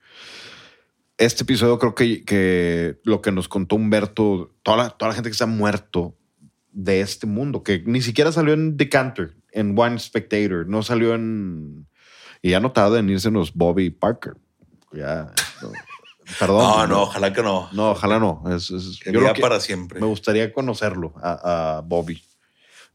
[1.18, 5.30] Este episodio creo que, que lo que nos contó Humberto, toda la, toda la gente
[5.30, 6.18] que se ha muerto
[6.72, 11.88] de este mundo, que ni siquiera salió en Decanter, en One Spectator, no salió en...
[12.42, 14.36] Y ya no tarda en irse los Bobby Parker.
[14.92, 15.34] Ya,
[16.40, 16.58] perdón.
[16.60, 17.70] No, no, ojalá que no.
[17.74, 18.44] No, ojalá no.
[18.56, 20.00] Es, es- Que yo que- para siempre.
[20.00, 22.22] me gustaría conocerlo, a, a Bobby.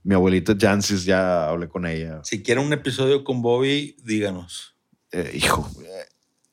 [0.03, 2.21] Mi abuelita Jancis, ya hablé con ella.
[2.25, 4.75] Si quieren un episodio con Bobby, díganos.
[5.13, 6.07] Eh, hijo, eh,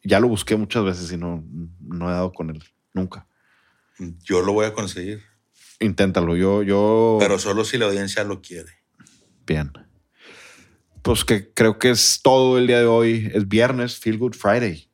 [0.03, 1.43] ya lo busqué muchas veces y no,
[1.79, 2.63] no he dado con él.
[2.93, 3.27] Nunca.
[4.23, 5.21] Yo lo voy a conseguir.
[5.79, 6.35] Inténtalo.
[6.35, 7.17] Yo, yo.
[7.19, 8.71] Pero solo si la audiencia lo quiere.
[9.45, 9.71] Bien.
[11.01, 13.31] Pues que creo que es todo el día de hoy.
[13.33, 14.86] Es viernes, Feel Good Friday.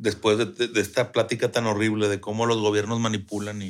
[0.00, 3.60] Después de, esta plática tan horrible de cómo los gobiernos manipulan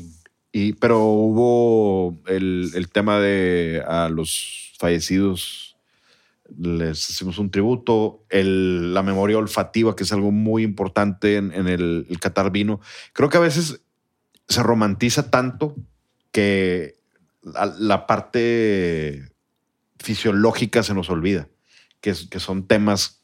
[0.53, 5.77] y pero hubo el, el tema de a los fallecidos.
[6.59, 8.25] Les hicimos un tributo.
[8.29, 12.81] El- la memoria olfativa, que es algo muy importante en, el, el Qatar vino.
[13.13, 13.81] Creo que a veces
[14.49, 15.77] se romantiza tanto
[16.33, 16.97] que
[17.43, 19.33] la, la parte
[19.99, 21.49] fisiológica se nos olvida,
[22.01, 23.20] que, que son temas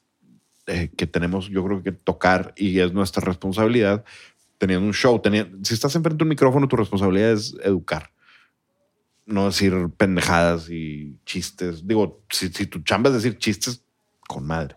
[0.66, 4.04] eh, que tenemos, yo creo que tocar y es nuestra responsabilidad
[4.58, 5.20] teniendo un show.
[5.22, 8.10] teni- si estás enfrente de un micrófono, tu responsabilidad es educar.
[9.26, 11.86] No decir pendejadas y chistes.
[11.86, 13.82] Digo, si, si tu chamba es decir chistes,
[14.28, 14.76] con madre.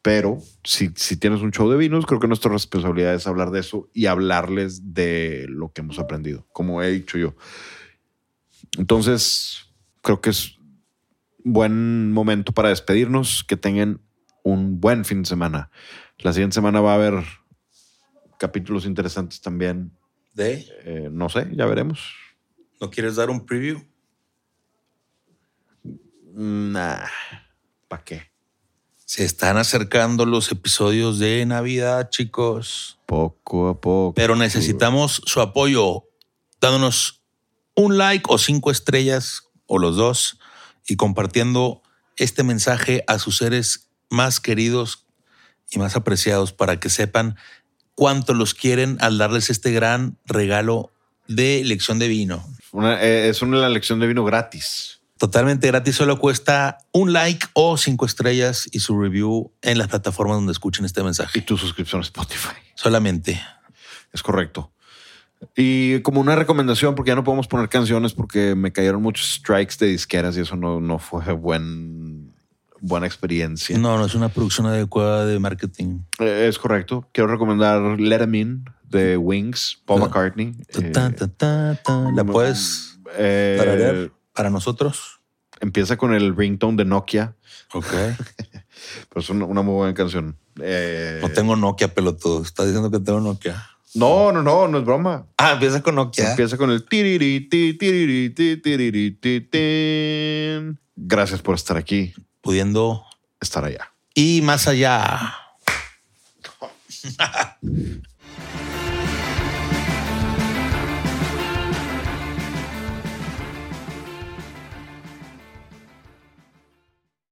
[0.00, 3.60] Pero si, si tienes un show de vinos, creo que nuestra responsabilidad es hablar de
[3.60, 7.34] eso y hablarles de lo que hemos aprendido, como he dicho yo.
[8.78, 9.66] Entonces,
[10.02, 10.56] creo que es
[11.44, 13.44] buen momento para despedirnos.
[13.44, 14.00] Que tengan
[14.42, 15.70] un buen fin de semana.
[16.18, 17.24] La siguiente semana va a haber
[18.38, 19.92] capítulos interesantes también.
[20.34, 20.66] de.
[20.84, 22.14] Eh, no sé, ya veremos.
[22.80, 23.82] ¿No quieres dar un preview?
[26.34, 27.06] Nah,
[27.88, 28.22] ¿para qué?
[29.04, 33.00] Se están acercando los episodios de Navidad, chicos.
[33.06, 34.14] Poco a poco.
[34.14, 36.04] Pero necesitamos su apoyo
[36.60, 37.24] dándonos
[37.74, 40.38] un like o cinco estrellas o los dos
[40.86, 41.82] y compartiendo
[42.16, 45.04] este mensaje a sus seres más queridos
[45.70, 47.36] y más apreciados para que sepan
[47.94, 50.90] cuánto los quieren al darles este gran regalo
[51.26, 52.44] de lección de vino.
[52.72, 55.00] Una- eh, es una lección de vino gratis.
[55.18, 60.36] Totalmente gratis, solo cuesta un like o cinco estrellas y su review en las plataformas
[60.36, 61.40] donde escuchen este Y mensaje.
[61.42, 62.54] tu suscripción a Spotify.
[62.76, 63.42] Solamente.
[64.12, 64.72] Es correcto.
[65.56, 69.74] Y como una recomendación, porque ya no podemos poner canciones porque me cayeron muchos strikes
[69.78, 72.27] de disqueras y eso no, no fue buen,
[72.80, 73.76] buena experiencia.
[73.78, 76.00] No, no es una producción adecuada de marketing.
[76.18, 77.08] Eh, Es correcto.
[77.12, 80.06] Quiero recomendar Let 'Em In de Wings, Paul Ah.
[80.06, 80.54] McCartney.
[80.72, 82.10] Ta, ta, ta, ta, ta.
[82.14, 85.14] ¿La puedes eh, tararear para nosotros?
[85.60, 87.34] empieza con el ringtone de Nokia,
[87.74, 87.84] Ok.
[89.08, 90.36] pero es una, una muy buena canción.
[90.62, 92.42] Eh, No tengo Nokia, pelotudo.
[92.42, 93.66] Estás diciendo que tengo Nokia.
[93.94, 95.26] no, no, no, no es broma.
[95.36, 96.30] Ah, empieza con Nokia.
[96.30, 96.84] Empieza con el.
[100.96, 103.04] Gracias por estar aquí, Pudiendo
[103.40, 103.92] estar allá.
[104.14, 105.36] y más allá.